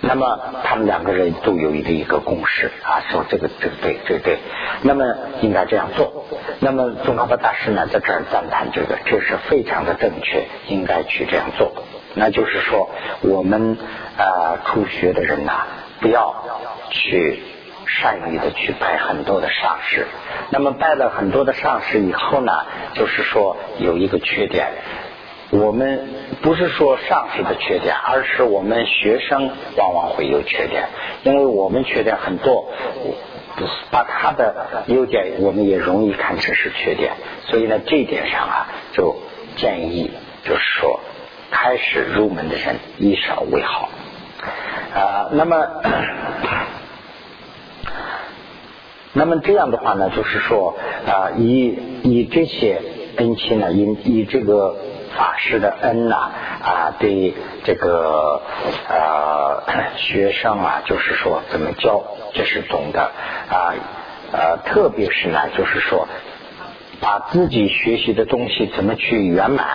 [0.00, 4.38] 那么他们两个人都有一个一个共识啊，说这个这个对对对，
[4.80, 5.04] 那么
[5.42, 6.24] 应该这样做。
[6.60, 11.72] 那么宗喀巴大师呢，在这儿赞叹这个，这是非常的正确，应该去这样做。
[12.14, 12.88] 那就是说，
[13.20, 13.76] 我们
[14.16, 15.66] 啊初学的人呐，
[16.00, 16.34] 不要
[16.90, 17.42] 去。
[17.98, 20.06] 善于的去拜很多的上师，
[20.50, 22.52] 那么拜了很多的上师以后呢，
[22.94, 24.68] 就是说有一个缺点，
[25.50, 26.08] 我们
[26.40, 30.88] 不是说上师的缺点，而是我们学生往往会有缺点，
[31.24, 32.68] 因为我们缺点很多，
[33.90, 39.16] 把他的优点我们也容易看成是缺点，所以呢这一点上啊，就
[39.56, 40.10] 建议
[40.44, 41.00] 就是说，
[41.50, 43.88] 开始入门的人以少为好。
[44.94, 45.56] 啊，那么。
[49.12, 52.80] 那么这样的话呢，就是说啊，以以这些
[53.16, 54.76] 恩亲呢，以以这个
[55.16, 56.30] 法师的恩呐
[56.62, 58.40] 啊，对这个
[58.88, 59.62] 啊
[59.96, 63.10] 学生啊，就是说怎么教，这是懂的
[63.50, 63.74] 啊
[64.32, 66.06] 呃，特别是呢，就是说
[67.00, 69.66] 把自己学习的东西怎么去圆满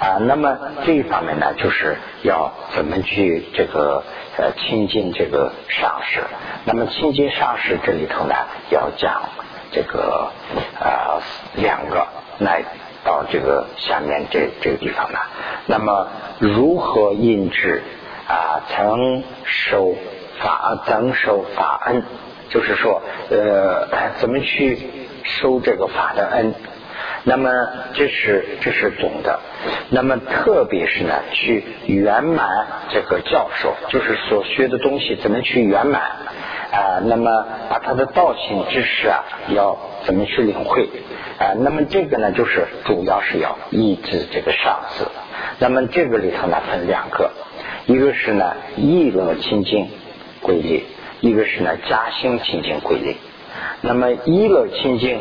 [0.00, 4.04] 啊，那么这一方面呢，就是要怎么去这个。
[4.40, 6.20] 呃，亲近这个上师，
[6.64, 8.36] 那么亲近上师这里头呢，
[8.70, 9.30] 要讲
[9.72, 10.30] 这个
[10.78, 11.20] 呃
[11.56, 12.06] 两个，
[12.38, 12.62] 来
[13.04, 15.18] 到这个下面这这个地方呢，
[15.66, 16.06] 那么
[16.38, 17.82] 如何印制
[18.28, 19.96] 啊，曾受
[20.38, 22.04] 法，曾受法恩，
[22.48, 26.54] 就是说呃，怎么去收这个法的恩？
[27.24, 27.50] 那么
[27.94, 29.40] 这是这是总的，
[29.90, 36.00] 那么特别是呢，去圆满这个教授，就是所学的东西怎么去圆满
[36.72, 37.02] 啊？
[37.04, 40.88] 那么把他的道性知识啊，要怎么去领会
[41.38, 41.52] 啊？
[41.58, 45.06] 那么这个呢，就是主要是要抑制这个上司。
[45.58, 47.30] 那么这个里头呢，分两个，
[47.86, 49.90] 一个是呢议论清净
[50.40, 50.84] 规律，
[51.20, 53.16] 一个是呢加兴清净规律。
[53.80, 55.20] 那么一乐清净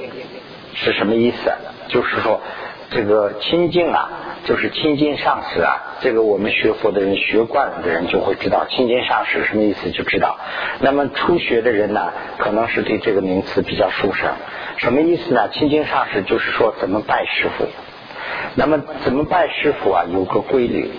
[0.73, 1.51] 是什么意思？
[1.89, 2.41] 就是说，
[2.91, 4.09] 这个清净啊，
[4.45, 5.83] 就是清净上师啊。
[6.01, 10.37] 这个我们学佛的人学惯了的人就会知道，清净上师什么意思就知道。
[10.79, 14.21] 那么初学的人呢，可能是对这个名词比较熟悉。
[14.77, 15.49] 什么意思呢？
[15.49, 17.67] 清净上师就是说怎么拜师傅。
[18.55, 20.03] 那么怎么拜师傅啊？
[20.11, 20.91] 有个规律，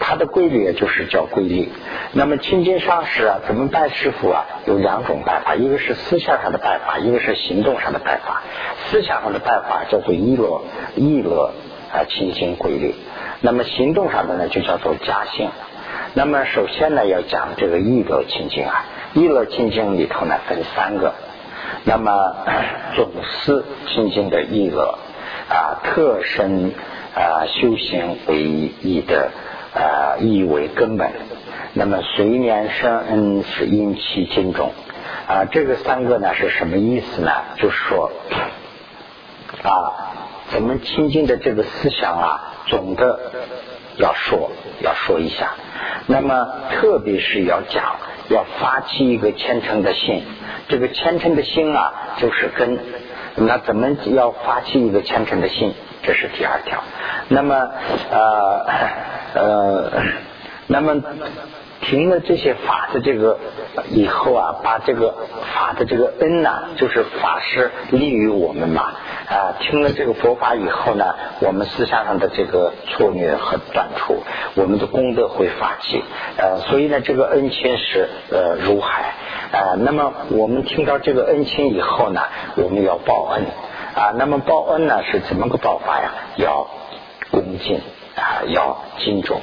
[0.00, 1.70] 它的规律就是叫规律。
[2.12, 4.44] 那么清净上师啊，怎么拜师傅啊？
[4.66, 8.42] 有两种拜法，一个是思想上的拜法，一个是行动上的拜法。
[8.86, 10.62] 思想上的拜法叫做一乐
[10.94, 11.52] 一乐
[11.92, 12.94] 啊清净规律。
[13.40, 15.50] 那么行动上的呢，就叫做加性。
[16.14, 18.84] 那么首先呢，要讲这个一乐清净啊，
[19.14, 21.14] 一乐清净里头呢分三个。
[21.84, 22.12] 那么
[22.94, 24.98] 总思清净的一乐。
[25.46, 26.72] 啊，特身
[27.14, 29.30] 啊，修行为一的
[29.74, 31.10] 啊，意为根本。
[31.72, 34.72] 那么随年生恩是因其经中
[35.26, 37.30] 啊，这个三个呢是什么意思呢？
[37.56, 38.12] 就是说
[39.62, 39.72] 啊，
[40.52, 43.18] 咱们亲近的这个思想啊，总的
[43.96, 45.54] 要说要说一下。
[46.06, 47.96] 那么特别是要讲，
[48.28, 50.22] 要发起一个虔诚的心。
[50.68, 52.78] 这个虔诚的心啊，就是跟。
[53.36, 55.74] 那怎么要发起一个虔诚的心？
[56.04, 56.82] 这是第二条。
[57.28, 57.70] 那么
[58.10, 58.66] 呃
[59.34, 59.90] 呃，
[60.66, 61.02] 那么
[61.80, 63.38] 听了这些法的这个
[63.90, 65.14] 以后啊，把这个
[65.54, 68.92] 法的这个恩呐，就是法师利于我们嘛
[69.28, 69.54] 啊。
[69.60, 74.22] 听了这个佛法以后呢，我们思想上的这个错虐和断除，
[74.54, 76.02] 我们的功德会发起。
[76.36, 79.14] 呃，所以呢，这个恩情是呃如海。
[79.52, 82.22] 啊，那么我们听到这个恩情以后呢，
[82.56, 83.44] 我们要报恩
[83.94, 84.12] 啊。
[84.16, 86.10] 那么报恩呢是怎么个报法呀？
[86.36, 86.66] 要
[87.30, 87.80] 恭敬
[88.16, 89.40] 啊，要敬重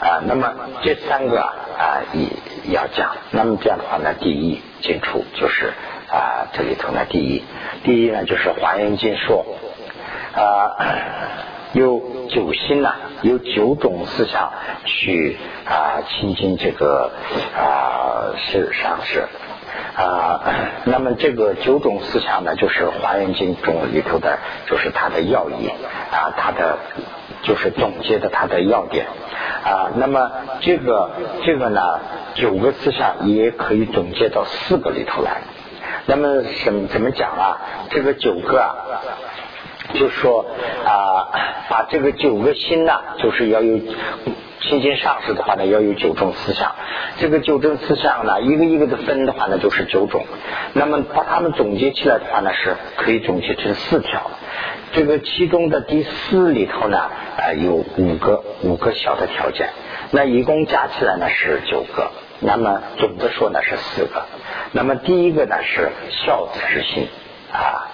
[0.00, 0.22] 啊。
[0.26, 2.28] 那么这三个啊，也
[2.72, 3.16] 要讲。
[3.30, 5.72] 那么这样的话呢，第一进出就是
[6.10, 7.44] 啊，这里头呢，第一，
[7.84, 9.44] 第一呢就是华严经说
[10.34, 10.76] 啊，
[11.72, 14.52] 有九心呐，有九种思想
[14.84, 17.12] 去啊亲近这个
[17.56, 19.26] 啊是上师。
[19.96, 20.40] 啊，
[20.84, 25.68] 那么这个九种思想呢，就是《华严经》中里头的，就是它的要义
[26.12, 26.78] 啊，它的
[27.42, 29.06] 就是总结的它的要点
[29.64, 29.90] 啊。
[29.96, 31.10] 那么这个
[31.44, 31.80] 这个呢，
[32.34, 35.42] 九个思想也可以总结到四个里头来。
[36.06, 37.60] 那么什么怎么讲啊？
[37.90, 38.74] 这个九个啊，
[39.94, 40.46] 就说
[40.86, 41.28] 啊，
[41.68, 43.78] 把这个九个心呢，就是要有。
[44.60, 46.74] 心经上市的话呢，要有九种思想。
[47.18, 50.24] 这个九种思想呢，一个一个的分的话呢，就是九种。
[50.72, 54.30] 那么把它们总结起来的话呢，是可以总结成四条。
[54.92, 59.70] 这个其中的第四里头呢，啊，有五个五个小的条件。
[60.10, 62.10] 那一共加起来呢是九个。
[62.40, 64.24] 那么总的说呢是四个。
[64.72, 67.08] 那么第一个呢是孝子之心
[67.52, 67.88] 啊。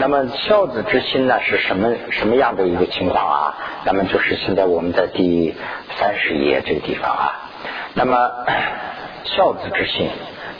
[0.00, 3.54] 那么孝子之心呢是什么什么样的一个情况啊？
[3.84, 5.56] 那么就是现在我们在第
[5.98, 7.32] 三十页这个地方啊。
[7.94, 8.30] 那么
[9.24, 10.08] 孝子之心，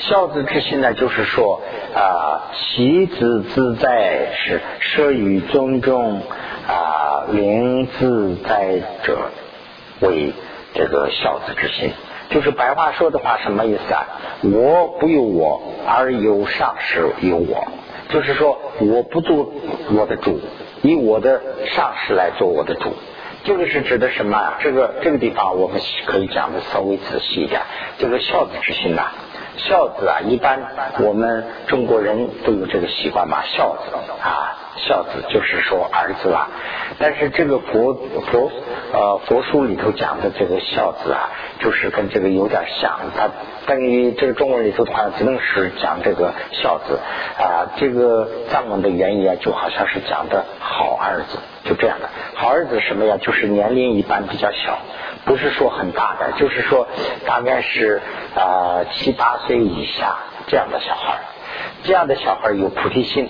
[0.00, 1.62] 孝子之心呢，就是说
[1.94, 6.20] 啊，其子自在是奢于尊重
[6.66, 9.30] 啊，灵自在者
[10.00, 10.32] 为
[10.74, 11.92] 这个孝子之心。
[12.30, 14.04] 就是白话说的话，什么意思啊？
[14.42, 17.68] 我不由我，而由上师由我。
[18.08, 19.52] 就是说，我不做
[19.94, 20.40] 我的主，
[20.82, 22.94] 以我的上司来做我的主，
[23.44, 24.54] 这个是指的什么？
[24.60, 27.60] 这个这个地方我们可以讲的稍微仔细一点。
[27.98, 29.08] 这个孝子之心呐，
[29.58, 30.58] 孝子啊，一般
[31.00, 36.48] 我们中国人都有这个习惯嘛，孝子啊，孝子就是说儿子啊。
[36.98, 37.94] 但是这个佛
[38.30, 38.50] 佛
[38.92, 43.28] 呃佛书里头讲的这个孝子啊，就是跟这个有点像，它。
[43.66, 46.98] 等于这个中文里头的话，只能是讲这个孝子
[47.38, 52.08] 啊，这个藏文的原意啊，就好像是讲的好儿子，就这样的。
[52.34, 53.18] 好儿子什么呀？
[53.20, 54.78] 就是年龄一般比较小，
[55.28, 56.88] 不是说很大的，就是说
[57.26, 58.00] 大概是
[58.34, 60.16] 啊七八岁以下
[60.48, 61.18] 这样的小孩
[61.84, 63.28] 这样的小孩有菩提心，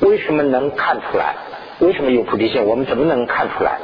[0.00, 1.36] 为什么能看出来？
[1.78, 2.64] 为什么有菩提心？
[2.64, 3.78] 我们怎么能看出来？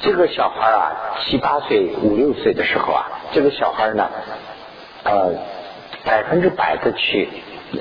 [0.00, 4.08] 这个小孩啊，七八岁、五六岁的时候啊，这个小孩呢？
[5.04, 5.32] 呃，
[6.04, 7.28] 百分之百的去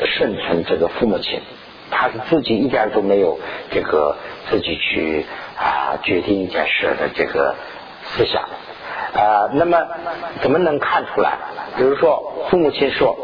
[0.06, 1.42] 顺从这个父母亲，
[1.90, 3.40] 他是自己一点都没有
[3.72, 4.16] 这个
[4.50, 5.26] 自己去
[5.58, 7.56] 啊决定一件事的这个
[8.06, 8.44] 思想
[9.14, 9.50] 呃。
[9.54, 9.88] 那么
[10.42, 11.34] 怎么能看出来？
[11.78, 13.18] 比如说父母亲说，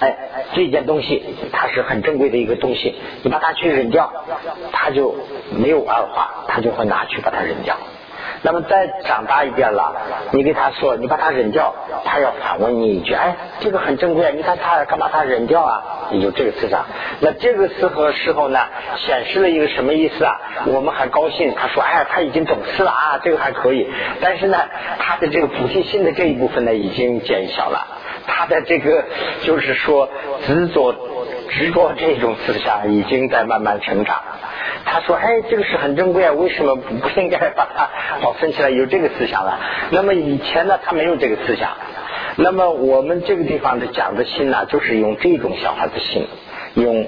[0.00, 0.16] 哎，
[0.54, 4.12] 这件东西它是很珍贵的一个东西，你把它去扔掉，
[4.72, 5.14] 他就
[5.50, 7.76] 没有二话，他就会拿去把它扔掉。
[8.42, 9.94] 那么再长大一点了，
[10.32, 15.82] 你给他说，你把他扔掉，他要反问你一句，哎，这个很珍贵啊，你看他干嘛他扔掉啊？
[16.10, 16.84] 你就这个思想。
[17.20, 18.60] 那这个时候时候呢，
[18.98, 20.32] 显示了一个什么意思啊？
[20.66, 23.88] 我们还高兴，他说，哎，他已经懂事了啊，这个还可以。
[24.20, 24.58] 但是呢，
[24.98, 27.86] 他的这个普信心的这一部分呢，已经减小了。
[28.28, 29.04] 他的这个
[29.44, 30.08] 就是说
[30.46, 30.94] 执着
[31.48, 34.20] 执着这种思想，已经在慢慢成长。
[34.86, 37.90] 他说：“哎，这个是很珍贵啊，为什么不不应该把它
[38.22, 38.70] 保存起来？
[38.70, 39.58] 有这个思想了。
[39.90, 41.70] 那么以前呢，他没有这个思想。
[42.36, 46.26] 那么我们这个地方的讲的心呢，就是用这种小孩的心，
[46.74, 47.06] 用。”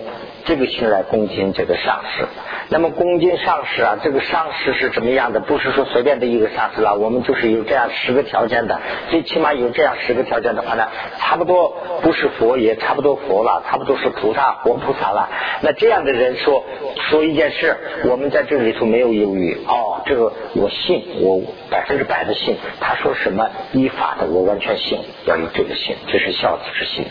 [0.49, 2.25] 这个心来恭敬这个上师，
[2.71, 5.41] 那么恭敬上师啊，这个上师是怎么样的？
[5.41, 8.81] 不是说随便的一个上师了，我们就是有这样十个条件的，
[9.11, 15.29] 最起码有这样十个条件的话呢，差不多不是佛也差不多佛了，差不多是菩萨活菩萨了。
[15.61, 16.65] 那这样的人说
[17.11, 27.05] 说一件事，我们在这里头没有犹豫，哦，这个我信，我百分之百的信，他说什么依法的，我完全信，要有这个信，这是孝子之心。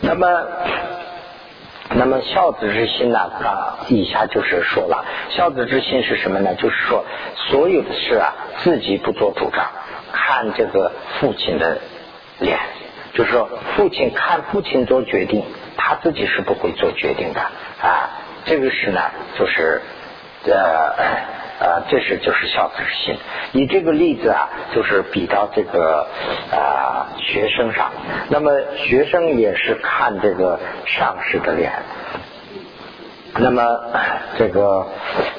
[0.00, 0.26] 那么。
[1.90, 3.18] 那么孝子之心呢？
[3.18, 6.54] 啊，以下就是说了，孝子之心是什么呢？
[6.54, 9.66] 就是说，所有的事啊，自己不做主张，
[10.12, 11.78] 看这个父亲的
[12.38, 12.58] 脸，
[13.14, 15.44] 就是说，父亲看父亲做决定，
[15.76, 18.10] 他自己是不会做决定的啊。
[18.44, 19.00] 这个事呢，
[19.38, 19.80] 就是
[20.44, 21.37] 呃。
[21.60, 23.18] 啊，这是就是孝子之心。
[23.52, 26.06] 以这个例子啊，就是比到这个
[26.52, 27.90] 啊学生上。
[28.28, 31.72] 那么学生也是看这个上师的脸。
[33.40, 33.62] 那么
[34.38, 34.86] 这个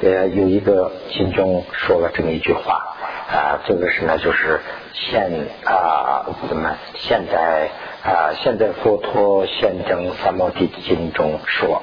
[0.01, 2.95] 呃有一个经中说了这么一句话
[3.32, 4.60] 啊，这个是呢就是
[4.93, 7.69] 现啊怎么现在
[8.03, 11.82] 啊现在佛陀现证三摩地经中说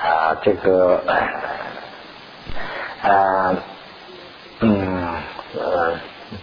[0.00, 1.04] 啊这个。
[3.02, 3.56] 啊，
[4.60, 5.08] 嗯，
[5.58, 5.94] 呃，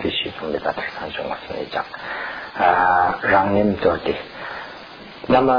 [0.02, 1.86] 必须从这个地方中往下讲
[2.58, 4.13] 啊，让你们做的。
[5.28, 5.54] 那么，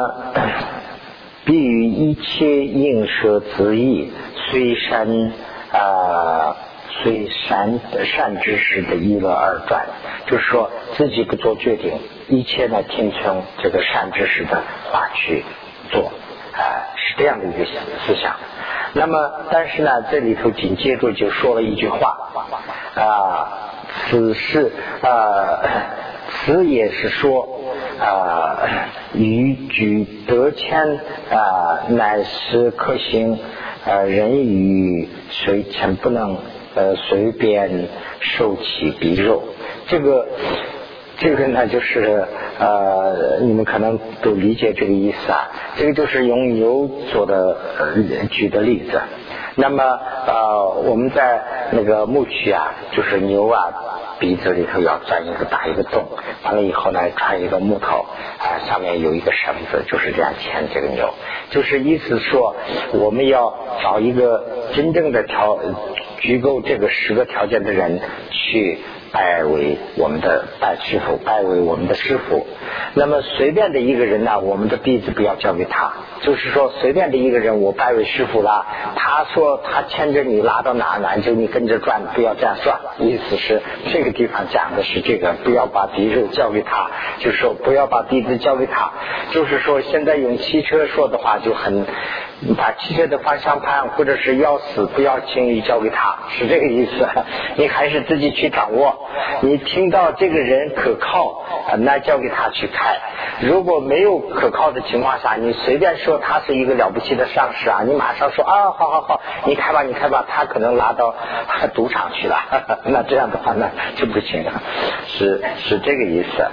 [1.45, 4.13] 必于一切应舍之意，
[4.51, 5.07] 虽善
[5.73, 6.57] 啊，
[7.03, 9.87] 虽善善知识的一乐而转，
[10.27, 15.45] 就是说自己不做决定，一切呢听从这个善知识的话去
[15.91, 16.11] 做，
[16.55, 16.61] 啊，
[16.97, 18.35] 是这样的一个思想。
[18.99, 22.17] 那么，但是呢，这里头紧接着就说了一句话，
[22.95, 23.49] 啊，
[24.11, 24.73] 此事
[25.03, 25.61] 啊，
[26.29, 27.49] 此也是说。
[28.01, 28.57] 啊，
[29.13, 31.01] 逾矩得谦
[31.33, 33.37] 啊，乃是可行。
[33.85, 36.37] 呃，人与随臣不能
[36.77, 37.89] 呃随便
[38.21, 39.43] 受其逼肉。
[39.89, 40.29] 这个
[41.19, 42.25] 这个呢，就是
[42.59, 45.51] 呃，你们可能都理解这个意思啊。
[45.77, 49.01] 这个就是用牛做的呃举的例子。
[49.57, 51.43] 那么呃，我们在
[51.73, 53.85] 那个牧区啊，就是牛啊。
[54.21, 56.05] 鼻子里头要钻一个大一个洞，
[56.43, 58.05] 完了以后呢，穿一个木头
[58.39, 61.15] 啊，上面有一个绳子，就是这样牵这个牛。
[61.51, 62.57] 就是意思说，
[62.95, 64.45] 我们要找一个
[64.75, 65.61] 真正的条，
[66.19, 68.01] 具够这个十个条件的人
[68.31, 68.79] 去。
[69.13, 72.47] 拜为我们的拜师傅，拜为我们的师傅。
[72.95, 75.93] 那么随便的一个人呢，我们的弟子不要交给他。
[76.23, 78.67] 就是说，随便的一个人，我拜为师傅了。
[78.97, 82.79] 他说他牵着你拉到哪哪，就你跟着转，不要这样算。
[82.99, 86.91] 意思是这个地方讲的是这个，不要把弟子交给他，
[87.21, 88.93] 就说不要把弟子交给他。
[89.31, 91.87] 就是说，现在用汽车说的话就很。
[92.41, 97.09] 你把汽车的方向盘或者是钥匙不要轻易交给他，是这个意思。
[97.59, 99.09] 你还是自己去掌握。
[99.41, 101.43] 你听到这个人可靠，
[101.79, 102.97] 那交给他去开。
[103.41, 111.15] 如果没有可靠的情况下，你随便说他是一个了不起的上司啊，你马上说啊，好好好，你开吧，你开吧，他可能拉到
[111.75, 112.37] 赌场去了。
[112.87, 114.63] 那这样的话那就不行了，
[115.09, 116.47] 是是这个意思。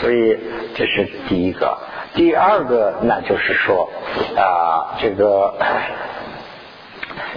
[0.00, 0.38] 所以
[0.76, 1.76] 这是第一个。
[2.14, 3.90] 第二个，那就是说
[4.36, 5.54] 啊，这个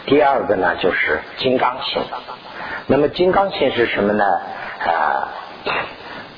[0.05, 2.01] 第二个呢，就是金刚性。
[2.85, 4.23] 那么金刚性是什么呢？
[4.85, 5.29] 啊，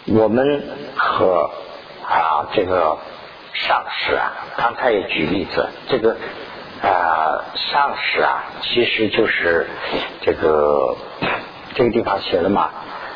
[0.08, 0.64] 我们
[0.96, 1.52] 和
[2.08, 2.98] 啊这个
[3.54, 6.16] 上师啊，刚才也举例子，这个
[6.82, 9.68] 啊上师啊，其实就是
[10.22, 10.96] 这个
[11.76, 12.70] 这个地方写了嘛，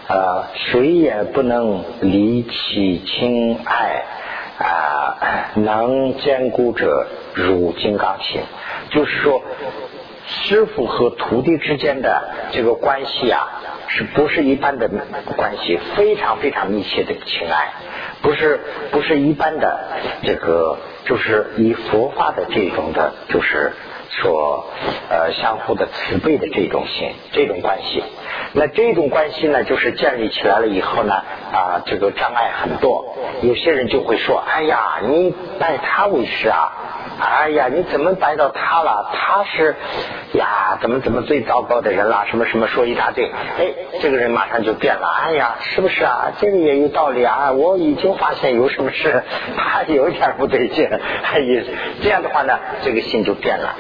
[0.09, 4.03] 呃，谁也不能离其亲爱。
[4.60, 8.41] 啊，能兼顾者如金刚心，
[8.91, 9.41] 就是说，
[10.28, 13.47] 师傅和徒弟之间的这个关系啊，
[13.88, 14.89] 是不是一般的
[15.36, 15.80] 关系？
[15.95, 17.74] 非常非常密切的情爱，
[18.22, 19.80] 不是不是一般的
[20.24, 23.74] 这个，就是以佛法的这种的，就是
[24.22, 24.66] 说
[25.09, 28.03] 呃相互的慈悲的这种心，这种关系。
[28.53, 31.14] 那这种关系呢，就是建立起来了以后呢，
[31.51, 33.16] 啊，这个障碍很多。
[33.41, 36.72] 有些人就会说：“哎呀，你拜他为师啊？
[37.20, 39.09] 哎呀，你怎么拜到他了？
[39.14, 39.76] 他是
[40.34, 42.26] 呀，怎么怎么最糟糕的人了？
[42.30, 43.26] 什么什么说一大堆。
[43.26, 45.07] 哎，这个人马上就变了。
[45.07, 46.32] 哎呀，是不是啊？
[46.39, 47.51] 这个也有道理啊。
[47.53, 49.24] 我已经发现有什么事，
[49.57, 50.88] 他有一点不对劲。
[50.88, 51.64] 哎呀
[52.03, 53.76] 这样的话呢，这个心就变了。”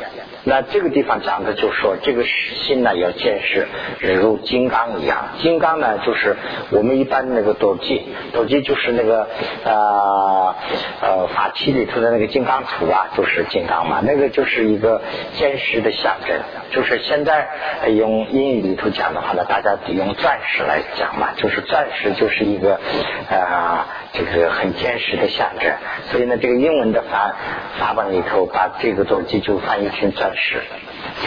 [0.45, 3.67] 那这个地方讲的就是说，这个心呢要见识
[4.01, 5.29] 如金刚一样。
[5.39, 6.35] 金刚呢，就是
[6.71, 9.29] 我们一般那个斗技，斗技就是那个
[9.63, 10.55] 呃
[11.01, 14.01] 呃法器里头的那个金刚杵啊，就是金刚嘛。
[14.03, 15.01] 那个就是一个
[15.37, 16.37] 坚实的象征。
[16.71, 17.47] 就是现在
[17.95, 22.81] 用英语里头讲的话呢，大家得用钻石来讲嘛，就是钻石就是一个
[23.29, 25.71] 啊这个很坚实的象征。
[26.11, 27.33] 所以呢，这个英文的法
[27.79, 30.32] 法本里头把这个斗技就翻译成钻。
[30.35, 30.61] 石，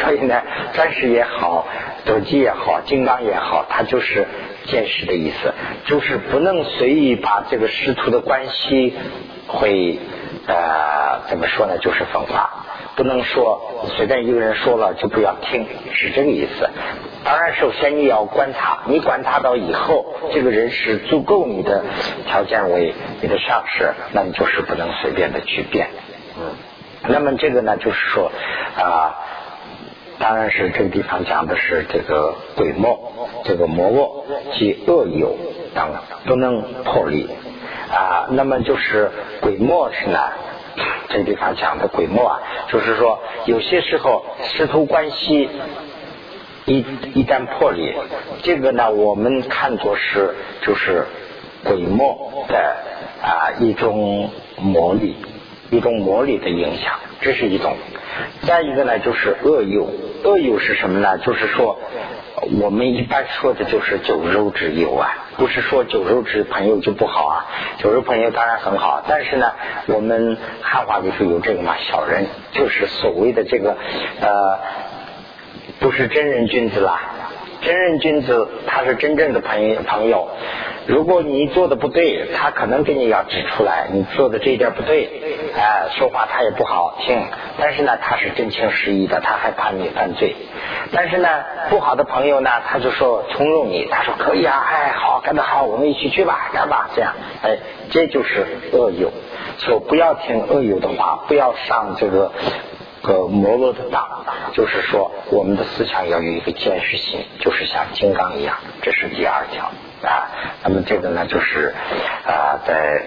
[0.01, 0.43] 所以呢，
[0.73, 1.67] 钻石也好，
[2.05, 4.27] 斗鸡也好，金刚也好，它就是
[4.67, 5.53] 见识的意思，
[5.87, 8.95] 就是不能随意把这个师徒的关系
[9.47, 9.99] 会
[10.47, 11.79] 呃怎么说呢？
[11.79, 16.69] 就是分化，不能说随便一个人说了就不要听，是这个意思。
[17.25, 21.83] 当然，首先你要观察，你观察到以后，这个人是足够你的
[22.27, 25.89] 条件为你的上司，那你就是不能随便的去变，
[26.39, 26.55] 嗯。
[27.09, 28.31] 那么这个呢，就是说
[28.77, 29.15] 啊，
[30.19, 33.13] 当然是这个地方讲的是这个鬼魔，
[33.45, 35.37] 这个魔恶及恶友
[35.75, 35.89] 等
[36.27, 37.29] 不能破例
[37.91, 38.27] 啊。
[38.31, 40.19] 那么就是鬼魔是呢，
[41.09, 45.49] 这个地方讲的鬼魔啊，就是说有些时候师徒关系
[46.65, 46.85] 一
[47.15, 47.95] 一旦破裂，
[48.43, 51.07] 这个呢我们看作是就是
[51.63, 52.77] 鬼魔的
[53.23, 55.17] 啊一种魔力。
[55.71, 57.77] 一种魔力的影响，这是一种。
[58.43, 59.91] 再一个呢，就是恶友。
[60.25, 61.19] 恶友是什么呢？
[61.19, 61.79] 就是说，
[62.61, 67.47] 我们一般说的就是酒肉之友啊，不是说酒肉之朋友就不好啊。
[67.79, 69.53] 酒肉朋友当然很好，但是呢，
[69.87, 73.77] 我们汉话里头有这个嘛，小人就是所谓的这个
[74.21, 74.59] 呃，
[75.79, 77.01] 不是真人君子啦。
[77.67, 80.29] 真人君子他是真正的朋友朋友。
[80.87, 87.21] 如果你做的不对，他可能给你要指出来，你做的这一点不对，哎，说话他也不好听。
[87.59, 90.37] 但是呢，他是真情实意的，他害怕你犯罪。
[90.93, 91.29] 但是呢，
[91.69, 97.59] 不好的朋友呢，他就说从容你，他说可以啊，哎，好，干得好，我们一起去吧，干吧，这样，哎，
[97.91, 99.11] 这就是恶友。
[99.59, 102.31] 说不要听恶友的话，不要上这个
[103.07, 104.09] 个摩罗的大，
[104.53, 109.71] 就是说我们的思想要有一个坚实性，就是像金刚一样，这是第二条。
[110.03, 110.29] 啊，
[110.63, 111.73] 那么这个呢，就是
[112.27, 113.03] 啊，在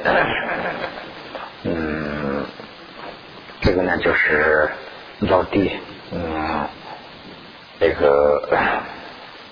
[1.64, 2.44] 嗯，
[3.62, 4.72] 这个呢，就是
[5.20, 5.72] 老弟，
[6.12, 6.68] 嗯，
[7.80, 8.50] 这个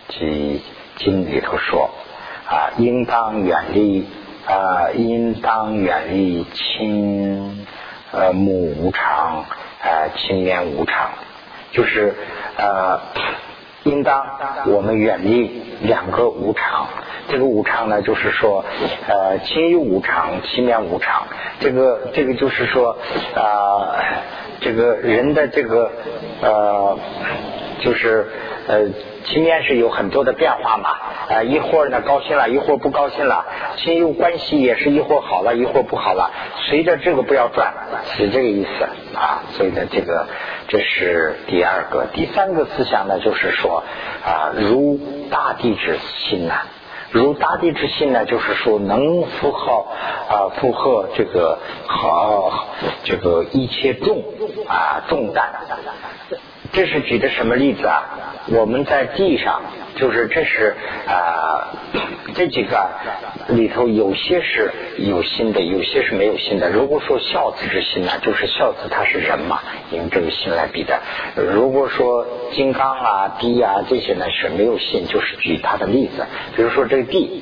[0.09, 0.61] 经
[0.97, 1.91] 经里头说
[2.49, 4.07] 啊，应当远离
[4.47, 7.67] 啊，应当远离亲
[8.11, 9.45] 呃母无常
[9.81, 11.09] 啊，亲缘无常，
[11.71, 12.13] 就是
[12.57, 12.99] 呃。
[13.83, 14.25] 应当
[14.65, 16.87] 我们远离两个无常。
[17.29, 18.65] 这个无常呢，就是说，
[19.07, 21.25] 呃，亲有无常，亲面无常。
[21.61, 22.97] 这个这个就是说，
[23.33, 23.95] 啊，
[24.59, 25.89] 这个人的这个
[26.41, 26.99] 呃，
[27.79, 28.27] 就是
[28.67, 28.89] 呃。
[29.27, 30.89] 情面是有很多的变化嘛，
[31.29, 36.31] 啊，一会儿呢高兴了，一会儿不高兴了，亲友关系也是一会儿好了，一会儿不好了，
[36.69, 37.73] 随着这个不要转，
[38.15, 38.87] 是这个意思
[39.17, 39.43] 啊。
[39.57, 40.27] 所以呢，这个
[40.67, 43.83] 这是第二个，第三个思想呢，就是说
[44.23, 44.99] 啊，如
[45.31, 46.61] 大地之心呐，
[47.11, 49.85] 如大地之心呢，就是说能符合
[50.29, 52.67] 啊，负荷这个好
[53.03, 54.23] 这个一切重
[54.67, 55.51] 啊重担。
[56.77, 58.03] 这是举的什么例子啊？
[58.49, 59.63] 我们在地上，
[59.95, 60.75] 就是这是
[61.07, 61.73] 啊，
[62.35, 62.87] 这几个
[63.47, 66.69] 里头有些是有心的，有些是没有心的。
[66.69, 69.59] 如果说孝子之心呢，就是孝子他是人嘛，
[69.89, 71.01] 用这个心来比的。
[71.35, 76.27] 如果说金刚啊、地啊这些呢是没有心，就是举他的例子。
[76.55, 77.41] 比如说这个地。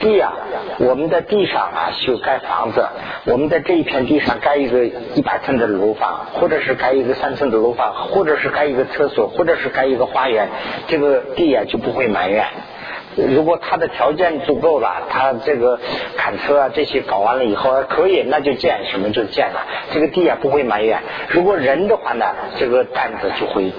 [0.00, 0.32] 地啊，
[0.78, 2.86] 我们在地上啊修盖房子，
[3.24, 10.48] 我们在这一片地上盖一个一百层的楼房，或者是盖一个三层的楼房，或者是盖一个厕所，或者是盖一个花园，
[10.86, 12.46] 这个地啊就不会埋怨。
[13.16, 15.80] 如果他的条件足够了，他这个
[16.16, 21.00] 砍车啊这些搞完了以后可以，那就建什么就建了，这个地啊不会埋怨。
[21.30, 22.26] 如果人的话呢，
[22.58, 23.72] 这个担子就会。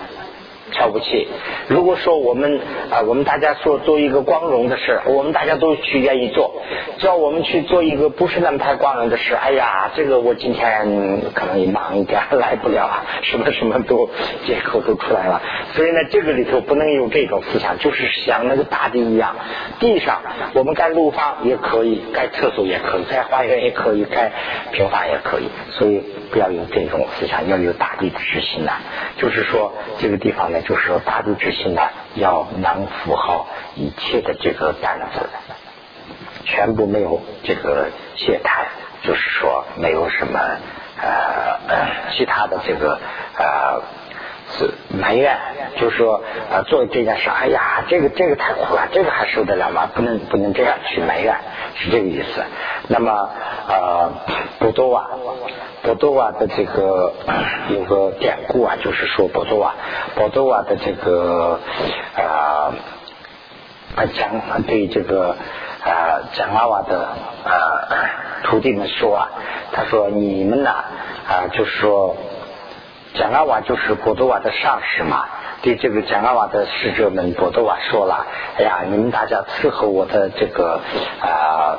[0.72, 1.28] 瞧不起。
[1.68, 2.60] 如果说我们
[2.92, 6.62] 啊，我们大家说做一个光荣的事，我们大家都去愿意做。
[7.00, 14.10] 叫我们去做一个不是那么太光荣的事，哎呀，这个我今天可能也忙一点，来不了啊， 什么什么都
[14.46, 15.42] 借口都出来了。
[15.74, 19.36] 所以呢，这个里头不能有这种思想，就是像那个大地一样，
[19.80, 20.22] 地上
[20.54, 24.32] 我们盖路房也可以，盖厕所也可以，盖花园也可以，盖
[24.72, 25.50] 平房也可以。
[25.72, 28.74] 所以不要有这种思想，要有大地的之心呐。
[29.18, 30.59] 就是说这个地方呢。
[30.62, 31.82] 就是说，大地之心呢，
[32.16, 33.46] 要能符合
[33.76, 35.30] 一切的这个担子，
[36.46, 38.66] 全部没有这个懈怠，
[39.06, 40.40] 就是说没有什么
[41.02, 41.58] 呃
[42.12, 43.00] 其他的这个
[43.38, 43.82] 呃
[44.58, 45.38] 是埋怨，
[45.78, 46.22] 就是说
[46.52, 49.90] 呃做这件事，哎呀，这个这个太苦了，这个还受得了吗？
[49.94, 51.36] 不能不能这样去埋怨，
[51.76, 52.44] 是这个意思。
[52.88, 53.30] 那么
[53.68, 54.12] 呃
[54.60, 55.08] 不多啊。
[55.82, 57.14] 波多瓦的这个
[57.70, 59.76] 有个典故啊，就是说波多瓦，
[60.14, 61.58] 波多瓦的这个
[62.18, 62.74] 啊
[64.14, 65.38] 讲对这个
[65.86, 67.00] 啊讲阿瓦的
[67.46, 67.56] 啊
[68.44, 69.30] 徒弟们说啊，
[69.72, 70.84] 他说你们呐
[71.30, 72.18] 啊就是说
[73.14, 75.26] 讲阿瓦就是波多瓦的上司嘛，
[75.62, 78.26] 对这个讲阿瓦的使者们波多瓦说了，
[78.58, 80.82] 哎呀，你们大家伺候我的这个
[81.22, 81.78] 啊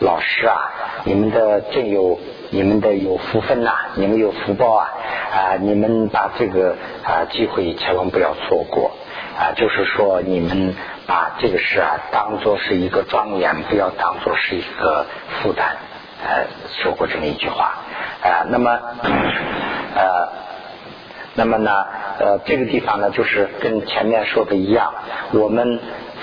[0.00, 0.56] 老师啊，
[1.04, 2.18] 你们的真有。
[2.52, 4.88] 你们的有福分呐，你们有福报啊
[5.32, 5.54] 啊！
[5.60, 8.90] 你们把这个啊机会千万不要错过
[9.38, 9.54] 啊！
[9.54, 10.74] 就是说，你们
[11.06, 15.06] 把这个事啊当做是一个庄严，不要当做是一个
[15.40, 15.76] 负担。
[16.26, 16.46] 呃，
[16.82, 17.66] 说过这么一句话
[18.20, 18.42] 啊。
[18.48, 18.80] 那么
[19.94, 20.28] 呃，
[21.34, 21.70] 那么呢
[22.18, 24.92] 呃，这个地方呢，就是跟前面说的一样，
[25.32, 25.80] 我们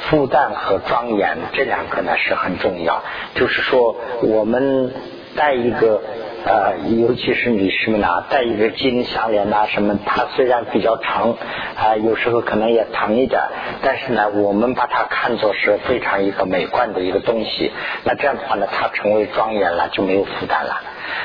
[0.09, 3.03] 负担和庄严这两个呢是很重要。
[3.35, 4.91] 就是说，我们。
[5.35, 6.01] 带一个
[6.45, 11.37] 呃，尤其是女士们啊，带一个金项链呐什么，它虽然比较长
[11.75, 13.39] 啊，有时候可能也疼一点，
[13.83, 17.71] 但是呢，我们把它看作是非常一个美观的一个东西。
[18.03, 20.81] 那这样的话呢，它成为庄严了，就没有负担了。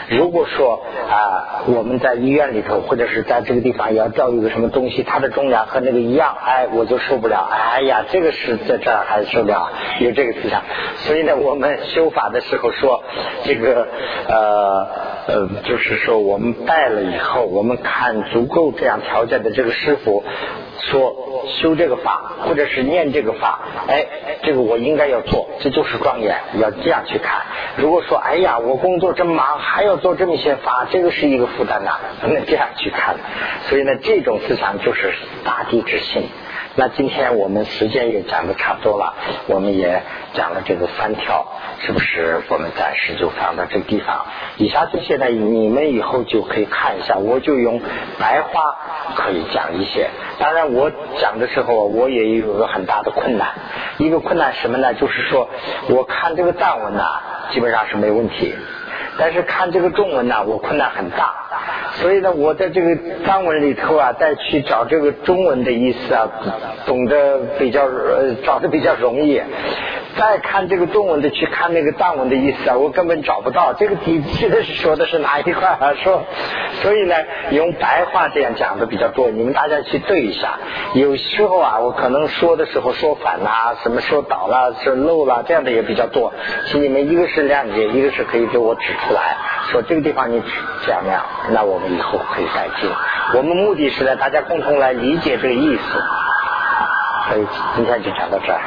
[0.08, 7.48] 如果说啊，我们在医院里头，或者是在这个地方要掉一个什么东西，它的重量和那个一样，哎，我就受不了。
[7.50, 9.70] 哎呀，这个是在这儿还受不了，
[10.00, 10.62] 有这个思想。
[10.98, 13.02] 所以呢，我们修法的时候说，
[13.44, 13.88] 这个
[14.28, 15.12] 呃。
[15.24, 20.24] 呃，就是说我们拜了以后，我们看足够这样条件的这个师傅
[20.80, 24.06] 说修这个法，或者是念这个法，哎，
[24.42, 27.42] 这个我应该要做，这就是庄严，要这样去看。
[27.76, 33.16] 如果说哎呀，我工作这么忙，还要做这么些法，这个是一个负担呐，那这样去看。
[33.68, 35.12] 所以呢，这种思想就是
[35.44, 36.24] 大地之心。
[36.74, 39.14] 那今天我们时间也讲的差不多了，
[39.46, 40.02] 我们也
[40.32, 41.46] 讲了这个三条，
[41.80, 42.40] 是不是？
[42.48, 44.24] 我们暂时就放到这个地方。
[44.56, 47.78] 以下这些呢，你们以后就可以看一下，我就用
[48.18, 48.74] 白话
[49.16, 50.08] 可以讲一些。
[50.38, 53.48] 当然，我讲的时候我也有个很大的困难，
[53.98, 54.94] 一个困难什么呢？
[54.94, 55.50] 就是说，
[55.90, 57.20] 我看这个藏文呐，
[57.50, 58.54] 基本上是没问题。
[59.18, 61.34] 但是看这个中文呢，我困难很大，
[61.94, 66.28] 所以呢，我在这个藏文里头啊，再去找这个中文的意思啊，
[66.86, 69.40] 懂得比较呃，找的比较容易。
[70.14, 75.94] 再看这个中文的，去看那个藏文的意思啊，我根本找不到这个底记的是说的是哪一块啊？
[76.02, 76.24] 说，
[76.82, 77.14] 所以呢，
[77.50, 80.58] 用白话这样讲的比较多，你们大家去对一下。
[80.94, 86.34] 有时候啊，我可能说的时候说反啦，什么说倒了，是漏了，这样的也比较多，
[86.66, 89.36] 请你们一个是谅解，一个是可以给我指出来，
[89.70, 90.42] 说这个地方你
[90.84, 92.90] 这样那样，那我们以后可以改进。
[93.34, 95.82] 我们目的是呢，大家共同来理解这个意思。
[97.28, 98.60] 所以今天就讲到这儿。